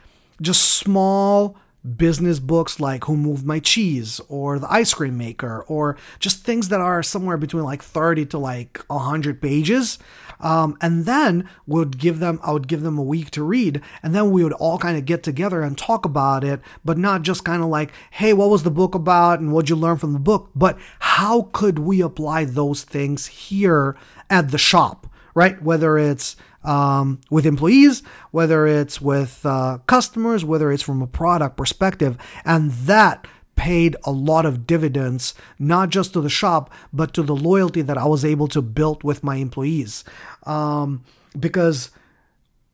just 0.41 0.63
small 0.63 1.57
business 1.85 2.39
books 2.39 2.79
like 2.79 3.05
Who 3.05 3.15
Moved 3.15 3.45
My 3.45 3.59
Cheese 3.59 4.19
or 4.27 4.59
The 4.59 4.71
Ice 4.71 4.93
Cream 4.93 5.17
Maker 5.17 5.63
or 5.67 5.97
just 6.19 6.43
things 6.43 6.69
that 6.69 6.81
are 6.81 7.03
somewhere 7.03 7.37
between 7.37 7.63
like 7.63 7.83
30 7.83 8.25
to 8.27 8.37
like 8.37 8.83
100 8.87 9.41
pages. 9.41 9.99
Um, 10.39 10.77
and 10.81 11.05
then 11.05 11.49
would 11.65 11.97
give 11.97 12.19
them, 12.19 12.39
I 12.43 12.51
would 12.51 12.67
give 12.67 12.81
them 12.81 12.97
a 12.97 13.03
week 13.03 13.31
to 13.31 13.43
read, 13.43 13.81
and 14.03 14.13
then 14.13 14.31
we 14.31 14.43
would 14.43 14.53
all 14.53 14.77
kind 14.77 14.97
of 14.97 15.05
get 15.05 15.23
together 15.23 15.61
and 15.61 15.77
talk 15.77 16.03
about 16.03 16.43
it, 16.43 16.59
but 16.83 16.97
not 16.97 17.21
just 17.21 17.45
kind 17.45 17.63
of 17.63 17.69
like, 17.69 17.91
hey, 18.11 18.33
what 18.33 18.49
was 18.49 18.63
the 18.63 18.71
book 18.71 18.95
about 18.95 19.39
and 19.39 19.53
what'd 19.53 19.69
you 19.69 19.77
learn 19.77 19.97
from 19.97 20.11
the 20.11 20.19
book, 20.19 20.49
but 20.53 20.77
how 20.99 21.43
could 21.53 21.79
we 21.79 22.01
apply 22.01 22.43
those 22.43 22.83
things 22.83 23.27
here 23.27 23.95
at 24.29 24.51
the 24.51 24.57
shop, 24.57 25.07
right? 25.33 25.61
Whether 25.61 25.97
it's 25.97 26.35
um, 26.65 27.21
with 27.29 27.45
employees, 27.45 28.03
whether 28.31 28.67
it's 28.67 28.99
with 28.99 29.45
uh, 29.45 29.79
customers, 29.87 30.43
whether 30.43 30.71
it's 30.71 30.83
from 30.83 31.01
a 31.01 31.07
product 31.07 31.57
perspective. 31.57 32.17
And 32.43 32.71
that 32.71 33.27
paid 33.55 33.95
a 34.03 34.11
lot 34.11 34.45
of 34.45 34.67
dividends, 34.67 35.33
not 35.57 35.89
just 35.89 36.13
to 36.13 36.21
the 36.21 36.29
shop, 36.29 36.71
but 36.91 37.13
to 37.13 37.23
the 37.23 37.35
loyalty 37.35 37.81
that 37.81 37.97
I 37.97 38.05
was 38.05 38.25
able 38.25 38.47
to 38.49 38.61
build 38.61 39.03
with 39.03 39.23
my 39.23 39.35
employees. 39.37 40.03
Um, 40.43 41.03
because 41.39 41.91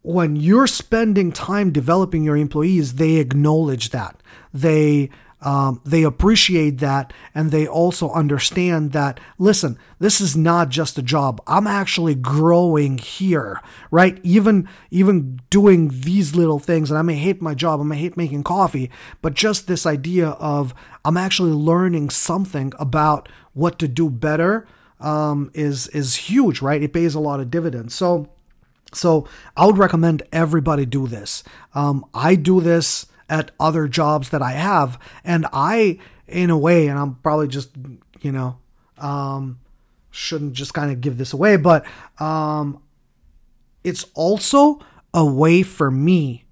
when 0.01 0.35
you're 0.35 0.67
spending 0.67 1.31
time 1.31 1.71
developing 1.71 2.23
your 2.23 2.37
employees, 2.37 2.95
they 2.95 3.17
acknowledge 3.17 3.91
that. 3.91 4.15
They 4.53 5.09
um, 5.41 5.81
they 5.83 6.03
appreciate 6.03 6.77
that 6.79 7.13
and 7.33 7.51
they 7.51 7.67
also 7.67 8.11
understand 8.11 8.91
that 8.91 9.19
listen 9.37 9.77
this 9.99 10.19
is 10.19 10.35
not 10.35 10.69
just 10.69 10.97
a 10.97 11.03
job. 11.03 11.41
I'm 11.45 11.67
actually 11.67 12.15
growing 12.15 12.97
here 12.97 13.61
right? 13.89 14.19
Even 14.23 14.67
even 14.89 15.39
doing 15.49 15.89
these 15.91 16.35
little 16.35 16.59
things 16.59 16.89
and 16.89 16.97
i 16.97 17.01
may 17.01 17.15
hate 17.15 17.41
my 17.41 17.53
job 17.53 17.79
i 17.79 17.83
may 17.83 17.97
hate 17.97 18.17
making 18.17 18.43
coffee 18.43 18.89
but 19.21 19.33
just 19.33 19.67
this 19.67 19.85
idea 19.85 20.29
of 20.29 20.73
i'm 21.03 21.17
actually 21.17 21.51
learning 21.51 22.09
something 22.09 22.71
about 22.79 23.27
what 23.53 23.77
to 23.79 23.87
do 23.87 24.09
better 24.09 24.65
um, 25.01 25.51
is 25.53 25.87
is 25.89 26.15
huge 26.15 26.61
right? 26.61 26.81
It 26.81 26.93
pays 26.93 27.15
a 27.15 27.19
lot 27.19 27.39
of 27.39 27.51
dividends. 27.51 27.93
So 27.93 28.29
so 28.93 29.25
i 29.55 29.65
would 29.65 29.77
recommend 29.77 30.21
everybody 30.31 30.85
do 30.85 31.07
this. 31.07 31.43
Um, 31.73 32.05
i 32.13 32.35
do 32.35 32.61
this 32.61 33.07
at 33.31 33.49
other 33.59 33.87
jobs 33.87 34.29
that 34.29 34.41
I 34.41 34.51
have. 34.51 34.99
And 35.23 35.47
I, 35.53 35.97
in 36.27 36.49
a 36.49 36.57
way, 36.57 36.87
and 36.87 36.99
I'm 36.99 37.15
probably 37.15 37.47
just, 37.47 37.69
you 38.19 38.31
know, 38.31 38.57
um, 38.97 39.59
shouldn't 40.11 40.53
just 40.53 40.73
kind 40.73 40.91
of 40.91 40.99
give 40.99 41.17
this 41.17 41.31
away, 41.31 41.55
but 41.55 41.85
um, 42.19 42.83
it's 43.85 44.05
also 44.13 44.79
a 45.13 45.25
way 45.25 45.63
for 45.63 45.89
me, 45.89 46.43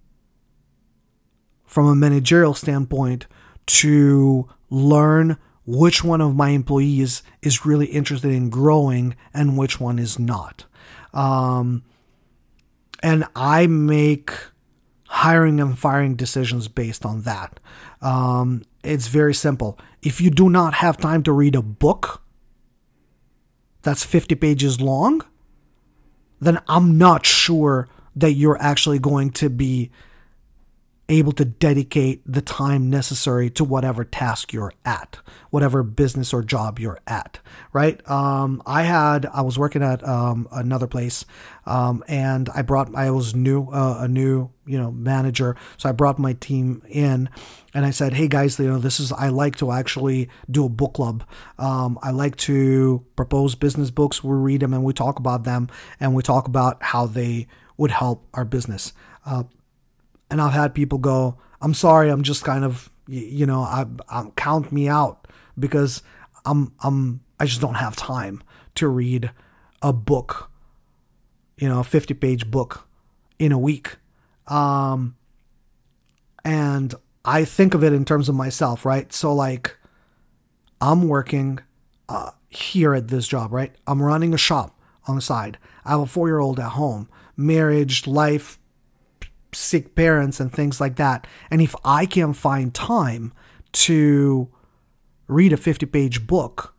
from 1.65 1.85
a 1.85 1.95
managerial 1.95 2.53
standpoint, 2.53 3.27
to 3.67 4.49
learn 4.69 5.37
which 5.65 6.03
one 6.03 6.21
of 6.21 6.35
my 6.35 6.49
employees 6.49 7.21
is 7.41 7.65
really 7.65 7.87
interested 7.87 8.31
in 8.31 8.49
growing 8.49 9.15
and 9.33 9.57
which 9.57 9.79
one 9.79 9.99
is 9.99 10.17
not. 10.17 10.65
Um, 11.13 11.83
and 13.03 13.25
I 13.35 13.67
make 13.67 14.31
hiring 15.09 15.59
and 15.59 15.77
firing 15.77 16.15
decisions 16.15 16.67
based 16.67 17.03
on 17.03 17.23
that. 17.23 17.59
Um, 17.99 18.61
it's 18.83 19.07
very 19.07 19.33
simple. 19.33 19.77
If 20.03 20.21
you 20.21 20.29
do 20.29 20.49
not 20.51 20.75
have 20.75 20.97
time 20.97 21.23
to 21.23 21.31
read 21.31 21.55
a 21.55 21.63
book 21.63 22.21
that's 23.81 24.03
50 24.03 24.35
pages 24.35 24.79
long, 24.79 25.23
then 26.39 26.61
I'm 26.67 26.99
not 26.99 27.25
sure 27.25 27.89
that 28.15 28.33
you're 28.33 28.61
actually 28.61 28.99
going 28.99 29.31
to 29.31 29.49
be 29.49 29.89
able 31.09 31.31
to 31.33 31.43
dedicate 31.43 32.21
the 32.25 32.41
time 32.41 32.89
necessary 32.89 33.49
to 33.49 33.63
whatever 33.63 34.05
task 34.05 34.53
you're 34.53 34.71
at, 34.85 35.17
whatever 35.49 35.81
business 35.81 36.33
or 36.33 36.43
job 36.43 36.79
you're 36.79 36.99
at, 37.07 37.39
right? 37.73 38.07
Um, 38.09 38.61
I 38.65 38.83
had, 38.83 39.25
I 39.25 39.41
was 39.41 39.57
working 39.57 39.81
at 39.81 40.07
um, 40.07 40.47
another 40.51 40.85
place 40.85 41.25
um, 41.65 42.03
and 42.07 42.47
I 42.55 42.61
brought, 42.61 42.93
I 42.95 43.09
was 43.09 43.33
new, 43.35 43.67
uh, 43.71 43.97
a 44.01 44.07
new, 44.07 44.51
you 44.65 44.77
know, 44.77 44.91
manager. 44.91 45.55
So 45.77 45.89
I 45.89 45.91
brought 45.93 46.19
my 46.19 46.33
team 46.33 46.83
in 46.87 47.27
and 47.73 47.85
I 47.85 47.89
said, 47.89 48.13
hey 48.13 48.27
guys, 48.27 48.59
you 48.59 48.67
know, 48.67 48.77
this 48.77 48.99
is, 48.99 49.11
I 49.11 49.29
like 49.29 49.55
to 49.57 49.71
actually 49.71 50.29
do 50.49 50.65
a 50.65 50.69
book 50.69 50.93
club. 50.93 51.23
Um, 51.57 51.97
I 52.03 52.11
like 52.11 52.35
to 52.37 53.03
propose 53.15 53.55
business 53.55 53.89
books. 53.89 54.23
We 54.23 54.35
read 54.35 54.61
them 54.61 54.73
and 54.75 54.83
we 54.83 54.93
talk 54.93 55.17
about 55.17 55.43
them 55.43 55.69
and 55.99 56.13
we 56.13 56.21
talk 56.21 56.47
about 56.47 56.83
how 56.83 57.07
they 57.07 57.47
would 57.77 57.91
help 57.91 58.27
our 58.35 58.45
business. 58.45 58.93
Uh, 59.25 59.43
and 60.29 60.41
I've 60.41 60.53
had 60.53 60.73
people 60.73 60.97
go, 60.97 61.37
"I'm 61.61 61.73
sorry, 61.73 62.09
I'm 62.09 62.23
just 62.23 62.43
kind 62.43 62.63
of, 62.63 62.89
you 63.07 63.45
know, 63.45 63.61
I, 63.61 63.85
I 64.09 64.25
count 64.35 64.71
me 64.71 64.87
out 64.87 65.27
because 65.57 66.03
I'm 66.45 66.73
I'm 66.83 67.21
I 67.39 67.45
just 67.45 67.61
don't 67.61 67.75
have 67.75 67.95
time 67.95 68.43
to 68.75 68.87
read 68.87 69.31
a 69.81 69.93
book, 69.93 70.49
you 71.57 71.67
know, 71.67 71.79
a 71.79 71.83
50 71.83 72.13
page 72.15 72.49
book 72.49 72.87
in 73.37 73.51
a 73.51 73.59
week." 73.59 73.97
Um, 74.47 75.15
and 76.43 76.95
I 77.25 77.45
think 77.45 77.73
of 77.73 77.83
it 77.83 77.93
in 77.93 78.05
terms 78.05 78.29
of 78.29 78.35
myself, 78.35 78.85
right? 78.85 79.11
So 79.13 79.33
like, 79.33 79.77
I'm 80.81 81.07
working 81.07 81.59
uh, 82.07 82.31
here 82.49 82.93
at 82.93 83.09
this 83.09 83.27
job, 83.27 83.53
right? 83.53 83.73
I'm 83.85 84.01
running 84.01 84.33
a 84.33 84.37
shop 84.37 84.77
on 85.07 85.15
the 85.15 85.21
side. 85.21 85.57
I 85.85 85.91
have 85.91 85.99
a 85.99 86.05
four 86.05 86.27
year 86.27 86.39
old 86.39 86.59
at 86.59 86.71
home. 86.71 87.09
Marriage, 87.35 88.07
life, 88.07 88.58
sick 89.53 89.95
parents 89.95 90.39
and 90.39 90.51
things 90.51 90.79
like 90.79 90.95
that. 90.97 91.25
And 91.49 91.61
if 91.61 91.75
I 91.83 92.05
can 92.05 92.33
find 92.33 92.73
time 92.73 93.33
to 93.71 94.49
read 95.27 95.53
a 95.53 95.57
50 95.57 95.85
page 95.85 96.27
book, 96.27 96.75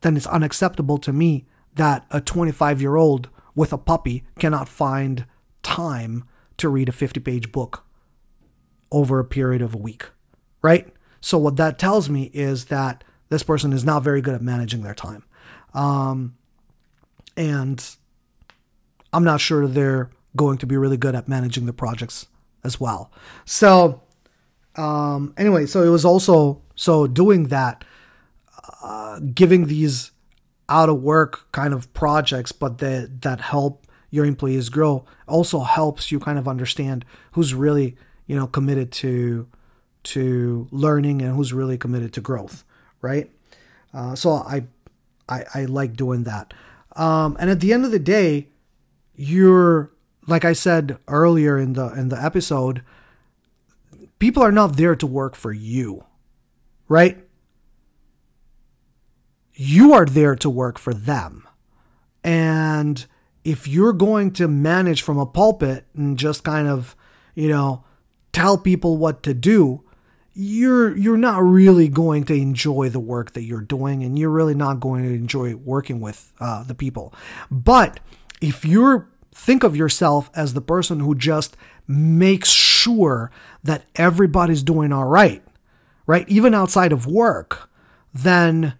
then 0.00 0.16
it's 0.16 0.26
unacceptable 0.26 0.98
to 0.98 1.12
me 1.12 1.46
that 1.74 2.06
a 2.10 2.20
25 2.20 2.80
year 2.80 2.96
old 2.96 3.28
with 3.54 3.72
a 3.72 3.78
puppy 3.78 4.24
cannot 4.38 4.68
find 4.68 5.26
time 5.62 6.24
to 6.56 6.68
read 6.68 6.88
a 6.88 6.92
50 6.92 7.20
page 7.20 7.52
book 7.52 7.84
over 8.90 9.18
a 9.18 9.24
period 9.24 9.62
of 9.62 9.74
a 9.74 9.78
week, 9.78 10.06
right? 10.62 10.92
So, 11.20 11.38
what 11.38 11.56
that 11.56 11.78
tells 11.78 12.08
me 12.08 12.30
is 12.32 12.66
that 12.66 13.04
this 13.28 13.42
person 13.42 13.72
is 13.72 13.84
not 13.84 14.02
very 14.02 14.20
good 14.20 14.34
at 14.34 14.42
managing 14.42 14.82
their 14.82 14.94
time. 14.94 15.24
Um, 15.74 16.36
and 17.36 17.84
I'm 19.12 19.24
not 19.24 19.40
sure 19.40 19.66
they're 19.66 20.10
going 20.38 20.56
to 20.58 20.66
be 20.66 20.76
really 20.78 20.96
good 20.96 21.14
at 21.14 21.28
managing 21.28 21.66
the 21.66 21.74
projects 21.74 22.26
as 22.64 22.80
well. 22.80 23.12
So, 23.44 24.00
um, 24.76 25.34
anyway, 25.36 25.66
so 25.66 25.82
it 25.82 25.90
was 25.90 26.04
also 26.04 26.62
so 26.74 27.06
doing 27.06 27.48
that, 27.48 27.84
uh, 28.82 29.20
giving 29.34 29.66
these 29.66 30.12
out 30.68 30.88
of 30.88 31.02
work 31.02 31.50
kind 31.52 31.74
of 31.74 31.92
projects, 31.92 32.52
but 32.52 32.78
that 32.78 33.22
that 33.22 33.40
help 33.40 33.86
your 34.10 34.24
employees 34.24 34.70
grow 34.70 35.04
also 35.26 35.60
helps 35.60 36.10
you 36.10 36.18
kind 36.18 36.38
of 36.38 36.48
understand 36.48 37.04
who's 37.32 37.52
really 37.52 37.96
you 38.26 38.36
know 38.36 38.46
committed 38.46 38.90
to 38.90 39.46
to 40.04 40.68
learning 40.70 41.20
and 41.20 41.34
who's 41.34 41.52
really 41.52 41.76
committed 41.76 42.12
to 42.14 42.20
growth, 42.20 42.64
right? 43.02 43.30
Uh, 43.92 44.14
so 44.14 44.32
I, 44.32 44.64
I 45.28 45.44
I 45.54 45.64
like 45.64 45.96
doing 45.96 46.24
that. 46.24 46.54
Um, 46.96 47.36
and 47.38 47.50
at 47.50 47.60
the 47.60 47.72
end 47.72 47.84
of 47.84 47.90
the 47.90 47.98
day, 47.98 48.48
you're 49.14 49.90
like 50.28 50.44
I 50.44 50.52
said 50.52 50.98
earlier 51.08 51.58
in 51.58 51.72
the 51.72 51.88
in 51.94 52.10
the 52.10 52.22
episode, 52.22 52.82
people 54.18 54.42
are 54.42 54.52
not 54.52 54.76
there 54.76 54.94
to 54.94 55.06
work 55.06 55.34
for 55.34 55.52
you. 55.52 56.04
Right? 56.86 57.18
You 59.54 59.92
are 59.92 60.06
there 60.06 60.36
to 60.36 60.48
work 60.48 60.78
for 60.78 60.94
them. 60.94 61.46
And 62.22 63.04
if 63.44 63.66
you're 63.66 63.92
going 63.92 64.32
to 64.32 64.46
manage 64.46 65.02
from 65.02 65.18
a 65.18 65.26
pulpit 65.26 65.86
and 65.94 66.18
just 66.18 66.44
kind 66.44 66.68
of, 66.68 66.94
you 67.34 67.48
know, 67.48 67.84
tell 68.32 68.56
people 68.58 68.96
what 68.96 69.22
to 69.24 69.34
do, 69.34 69.82
you're 70.34 70.96
you're 70.96 71.16
not 71.16 71.42
really 71.42 71.88
going 71.88 72.22
to 72.24 72.34
enjoy 72.34 72.88
the 72.88 73.00
work 73.00 73.32
that 73.32 73.42
you're 73.42 73.60
doing 73.60 74.04
and 74.04 74.16
you're 74.16 74.30
really 74.30 74.54
not 74.54 74.78
going 74.78 75.02
to 75.02 75.12
enjoy 75.12 75.56
working 75.56 76.00
with 76.00 76.32
uh, 76.38 76.62
the 76.62 76.76
people 76.76 77.12
but 77.50 77.98
if 78.40 78.64
you're 78.64 79.08
think 79.38 79.62
of 79.62 79.76
yourself 79.76 80.30
as 80.34 80.52
the 80.52 80.60
person 80.60 81.00
who 81.00 81.14
just 81.14 81.56
makes 81.86 82.50
sure 82.50 83.30
that 83.62 83.84
everybody's 83.94 84.62
doing 84.62 84.92
all 84.92 85.06
right, 85.06 85.42
right? 86.06 86.28
Even 86.28 86.54
outside 86.54 86.92
of 86.92 87.06
work, 87.06 87.70
then 88.12 88.74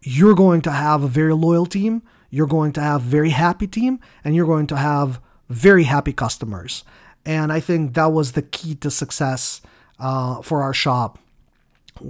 you're 0.00 0.34
going 0.34 0.62
to 0.62 0.70
have 0.70 1.02
a 1.02 1.08
very 1.08 1.34
loyal 1.34 1.66
team, 1.66 2.02
you're 2.30 2.46
going 2.46 2.72
to 2.72 2.80
have 2.80 3.02
a 3.02 3.08
very 3.08 3.30
happy 3.30 3.66
team, 3.66 4.00
and 4.24 4.34
you're 4.34 4.46
going 4.46 4.66
to 4.66 4.76
have 4.76 5.20
very 5.48 5.84
happy 5.84 6.12
customers. 6.12 6.82
And 7.24 7.52
I 7.52 7.60
think 7.60 7.94
that 7.94 8.12
was 8.12 8.32
the 8.32 8.42
key 8.42 8.74
to 8.76 8.90
success 8.90 9.60
uh, 9.98 10.42
for 10.42 10.62
our 10.62 10.74
shop 10.74 11.18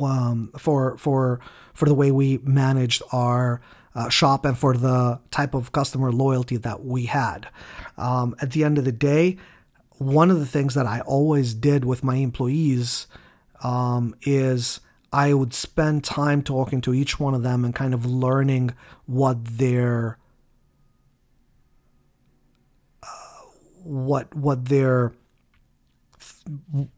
um, 0.01 0.51
for 0.59 0.97
for 0.99 1.41
for 1.75 1.87
the 1.87 1.95
way 1.95 2.11
we 2.11 2.39
managed 2.39 3.03
our 3.13 3.61
uh, 3.97 4.11
shop 4.11 4.45
and 4.45 4.57
for 4.57 4.77
the 4.77 5.19
type 5.31 5.55
of 5.55 5.73
customer 5.73 6.13
loyalty 6.13 6.59
that 6.59 6.85
we 6.85 7.07
had. 7.07 7.49
Um, 7.97 8.37
at 8.41 8.51
the 8.53 8.63
end 8.63 8.77
of 8.77 8.85
the 8.85 8.93
day, 8.93 9.39
one 9.93 10.31
of 10.31 10.39
the 10.39 10.47
things 10.47 10.75
that 10.75 10.87
I 10.87 11.01
always 11.01 11.55
did 11.55 11.85
with 11.85 12.05
my 12.05 12.17
employees 12.17 13.07
um, 13.65 14.15
is 14.23 14.81
I 15.13 15.33
would 15.33 15.55
spend 15.55 16.05
time 16.05 16.43
talking 16.43 16.83
to 16.83 16.93
each 16.93 17.19
one 17.19 17.35
of 17.35 17.43
them 17.43 17.65
and 17.65 17.75
kind 17.75 17.95
of 17.95 18.05
learning 18.05 18.75
what 19.07 19.43
their 19.43 20.19
uh, 23.03 23.07
what 23.83 24.35
what 24.35 24.67
their 24.67 25.15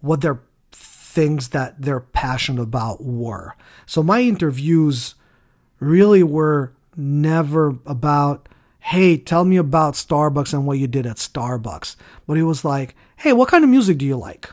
what 0.00 0.20
their 0.20 0.40
things 0.72 1.50
that 1.50 1.80
they're 1.80 2.00
passionate 2.00 2.62
about 2.62 3.04
were. 3.04 3.54
So 3.86 4.02
my 4.02 4.20
interviews 4.22 5.14
really 5.78 6.24
were 6.24 6.72
never 6.98 7.78
about 7.86 8.48
hey, 8.80 9.18
tell 9.18 9.44
me 9.44 9.56
about 9.58 9.94
Starbucks 9.94 10.54
and 10.54 10.66
what 10.66 10.78
you 10.78 10.86
did 10.86 11.06
at 11.06 11.16
Starbucks. 11.16 11.94
But 12.26 12.38
it 12.38 12.44
was 12.44 12.64
like, 12.64 12.94
hey, 13.16 13.34
what 13.34 13.48
kind 13.48 13.62
of 13.62 13.68
music 13.68 13.98
do 13.98 14.06
you 14.06 14.16
like? 14.16 14.50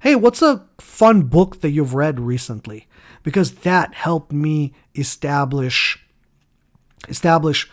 Hey, 0.00 0.16
what's 0.16 0.42
a 0.42 0.66
fun 0.78 1.22
book 1.22 1.60
that 1.60 1.70
you've 1.70 1.94
read 1.94 2.18
recently? 2.18 2.88
Because 3.22 3.52
that 3.56 3.94
helped 3.94 4.32
me 4.32 4.74
establish 4.94 6.02
establish 7.08 7.70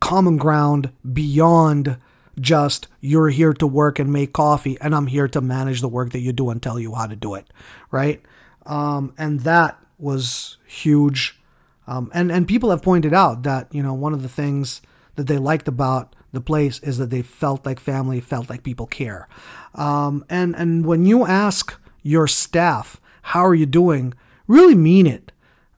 common 0.00 0.36
ground 0.36 0.90
beyond 1.12 1.96
just 2.40 2.88
you're 3.00 3.28
here 3.28 3.52
to 3.52 3.66
work 3.66 3.98
and 4.00 4.12
make 4.12 4.32
coffee 4.32 4.76
and 4.80 4.94
I'm 4.94 5.06
here 5.06 5.28
to 5.28 5.40
manage 5.40 5.80
the 5.80 5.88
work 5.88 6.10
that 6.10 6.20
you 6.20 6.32
do 6.32 6.50
and 6.50 6.60
tell 6.60 6.80
you 6.80 6.94
how 6.94 7.06
to 7.06 7.14
do 7.14 7.34
it, 7.34 7.46
right? 7.90 8.20
Um, 8.66 9.14
and 9.16 9.40
that 9.40 9.78
was 9.98 10.56
huge. 10.66 11.40
Um, 11.86 12.10
and 12.14 12.30
and 12.30 12.46
people 12.46 12.70
have 12.70 12.82
pointed 12.82 13.12
out 13.12 13.42
that 13.42 13.68
you 13.72 13.82
know 13.82 13.94
one 13.94 14.12
of 14.12 14.22
the 14.22 14.28
things 14.28 14.82
that 15.16 15.26
they 15.26 15.38
liked 15.38 15.68
about 15.68 16.14
the 16.32 16.40
place 16.40 16.78
is 16.80 16.98
that 16.98 17.10
they 17.10 17.22
felt 17.22 17.66
like 17.66 17.78
family, 17.78 18.20
felt 18.20 18.48
like 18.48 18.62
people 18.62 18.86
care. 18.86 19.28
Um, 19.74 20.24
and 20.28 20.54
and 20.56 20.86
when 20.86 21.04
you 21.06 21.26
ask 21.26 21.78
your 22.02 22.26
staff, 22.26 23.00
"How 23.22 23.44
are 23.44 23.54
you 23.54 23.66
doing?" 23.66 24.14
really 24.46 24.74
mean 24.74 25.06
it. 25.06 25.32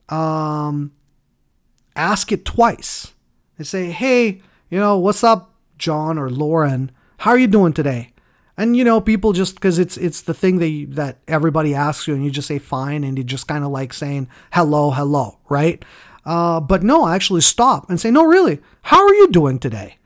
Um, 0.09 0.91
ask 1.95 2.31
it 2.31 2.45
twice. 2.45 3.13
They 3.57 3.63
say, 3.63 3.91
"Hey, 3.91 4.41
you 4.69 4.79
know, 4.79 4.97
what's 4.97 5.23
up, 5.23 5.53
John 5.77 6.17
or 6.17 6.29
Lauren? 6.29 6.91
How 7.19 7.31
are 7.31 7.37
you 7.37 7.47
doing 7.47 7.73
today?" 7.73 8.11
And 8.57 8.75
you 8.77 8.83
know, 8.83 9.01
people 9.01 9.33
just 9.33 9.55
because 9.55 9.79
it's 9.79 9.97
it's 9.97 10.21
the 10.21 10.33
thing 10.33 10.59
that 10.59 10.95
that 10.95 11.17
everybody 11.27 11.73
asks 11.73 12.07
you, 12.07 12.13
and 12.13 12.23
you 12.23 12.31
just 12.31 12.47
say 12.47 12.59
fine, 12.59 13.03
and 13.03 13.17
you 13.17 13.23
just 13.23 13.47
kind 13.47 13.63
of 13.63 13.71
like 13.71 13.93
saying 13.93 14.29
hello, 14.53 14.91
hello, 14.91 15.39
right? 15.49 15.83
Uh, 16.25 16.59
but 16.59 16.83
no, 16.83 17.07
actually 17.07 17.41
stop 17.41 17.89
and 17.89 17.99
say, 17.99 18.09
no, 18.09 18.23
really, 18.23 18.59
how 18.81 19.05
are 19.05 19.13
you 19.13 19.27
doing 19.29 19.59
today? 19.59 19.97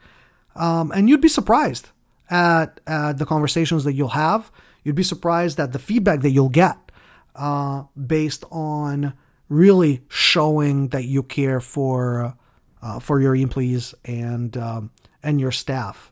Um, 0.55 0.91
and 0.91 1.07
you'd 1.07 1.21
be 1.21 1.29
surprised 1.29 1.89
at, 2.29 2.81
at 2.85 3.17
the 3.17 3.25
conversations 3.25 3.85
that 3.85 3.93
you'll 3.93 4.09
have. 4.09 4.51
You'd 4.83 4.95
be 4.95 5.03
surprised 5.03 5.59
at 5.59 5.71
the 5.71 5.79
feedback 5.79 6.21
that 6.21 6.31
you'll 6.31 6.49
get 6.49 6.77
uh, 7.35 7.83
based 7.95 8.43
on 8.51 9.13
really 9.47 10.01
showing 10.09 10.89
that 10.89 11.05
you 11.05 11.23
care 11.23 11.59
for 11.59 12.35
uh, 12.81 12.99
for 12.99 13.19
your 13.19 13.35
employees 13.35 13.93
and 14.05 14.55
um, 14.57 14.91
and 15.23 15.39
your 15.39 15.51
staff. 15.51 16.08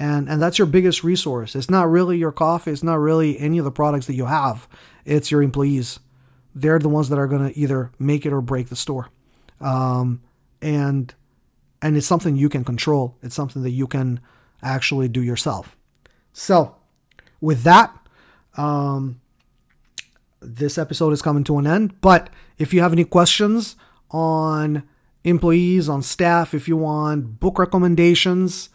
And 0.00 0.28
and 0.28 0.40
that's 0.40 0.58
your 0.58 0.66
biggest 0.66 1.02
resource. 1.02 1.56
It's 1.56 1.68
not 1.68 1.90
really 1.90 2.18
your 2.18 2.32
coffee. 2.32 2.70
It's 2.70 2.84
not 2.84 3.00
really 3.00 3.38
any 3.38 3.58
of 3.58 3.64
the 3.64 3.72
products 3.72 4.06
that 4.06 4.14
you 4.14 4.26
have. 4.26 4.68
It's 5.04 5.30
your 5.30 5.42
employees. 5.42 5.98
They're 6.54 6.78
the 6.78 6.88
ones 6.88 7.08
that 7.08 7.18
are 7.18 7.26
going 7.26 7.52
to 7.52 7.58
either 7.58 7.90
make 7.98 8.24
it 8.24 8.32
or 8.32 8.40
break 8.40 8.68
the 8.68 8.76
store 8.76 9.10
um, 9.60 10.22
and 10.60 11.14
and 11.80 11.96
it's 11.96 12.06
something 12.06 12.36
you 12.36 12.48
can 12.48 12.64
control. 12.64 13.16
It's 13.22 13.34
something 13.34 13.62
that 13.62 13.70
you 13.70 13.86
can 13.86 14.20
actually 14.62 15.08
do 15.08 15.22
yourself. 15.22 15.76
So, 16.32 16.74
with 17.40 17.62
that, 17.62 17.96
um, 18.56 19.20
this 20.40 20.76
episode 20.76 21.12
is 21.12 21.22
coming 21.22 21.44
to 21.44 21.58
an 21.58 21.66
end. 21.66 22.00
But 22.00 22.30
if 22.58 22.74
you 22.74 22.80
have 22.80 22.92
any 22.92 23.04
questions 23.04 23.76
on 24.10 24.82
employees, 25.22 25.88
on 25.88 26.02
staff, 26.02 26.52
if 26.52 26.66
you 26.66 26.76
want 26.76 27.38
book 27.38 27.60
recommendations, 27.60 28.70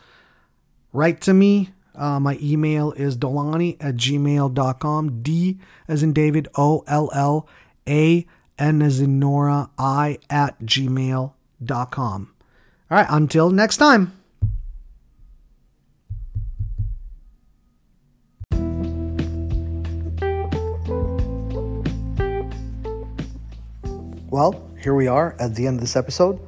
write 0.93 1.19
to 1.21 1.33
me. 1.33 1.71
Uh, 1.95 2.19
my 2.19 2.39
email 2.41 2.91
is 2.93 3.17
dollani 3.17 3.77
at 3.79 3.95
gmail.com. 3.95 5.21
D 5.21 5.59
as 5.87 6.01
in 6.01 6.13
David, 6.13 6.47
O 6.55 6.83
L 6.87 7.09
L 7.13 7.47
A 7.87 8.25
N 8.57 8.81
as 8.81 8.99
in 8.99 9.19
Nora, 9.19 9.69
I 9.77 10.19
at 10.29 10.59
gmail.com. 10.61 12.33
All 12.91 12.97
right, 12.97 13.07
until 13.09 13.49
next 13.49 13.77
time. 13.77 14.13
Well, 24.29 24.67
here 24.81 24.95
we 24.95 25.07
are 25.07 25.35
at 25.39 25.53
the 25.53 25.67
end 25.67 25.75
of 25.75 25.81
this 25.81 25.95
episode. 25.95 26.39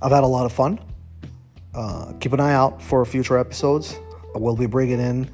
I've 0.00 0.10
had 0.10 0.24
a 0.24 0.26
lot 0.26 0.46
of 0.46 0.52
fun. 0.52 0.80
Uh, 1.74 2.12
keep 2.20 2.32
an 2.32 2.40
eye 2.40 2.54
out 2.54 2.80
for 2.80 3.04
future 3.04 3.38
episodes. 3.38 3.98
We'll 4.34 4.56
be 4.56 4.66
bringing 4.66 5.00
in 5.00 5.30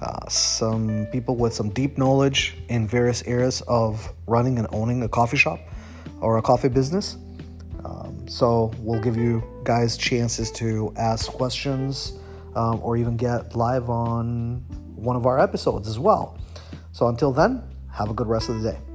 uh, 0.00 0.28
some 0.28 1.06
people 1.12 1.36
with 1.36 1.52
some 1.52 1.70
deep 1.70 1.98
knowledge 1.98 2.56
in 2.68 2.86
various 2.86 3.22
areas 3.24 3.60
of 3.62 4.12
running 4.26 4.58
and 4.58 4.66
owning 4.72 5.02
a 5.02 5.08
coffee 5.08 5.36
shop 5.36 5.60
or 6.20 6.38
a 6.38 6.42
coffee 6.42 6.68
business. 6.68 7.16
Um, 7.84 8.26
so 8.28 8.72
we'll 8.78 9.00
give 9.00 9.16
you 9.16 9.42
guys 9.64 9.96
chances 9.96 10.50
to 10.52 10.92
ask 10.96 11.30
questions 11.30 12.14
um, 12.54 12.80
or 12.82 12.96
even 12.96 13.16
get 13.16 13.56
live 13.56 13.90
on 13.90 14.64
one 14.94 15.16
of 15.16 15.26
our 15.26 15.38
episodes 15.38 15.88
as 15.88 15.98
well. 15.98 16.38
So 16.92 17.08
until 17.08 17.32
then, 17.32 17.62
have 17.92 18.10
a 18.10 18.14
good 18.14 18.26
rest 18.26 18.48
of 18.48 18.62
the 18.62 18.72
day. 18.72 18.89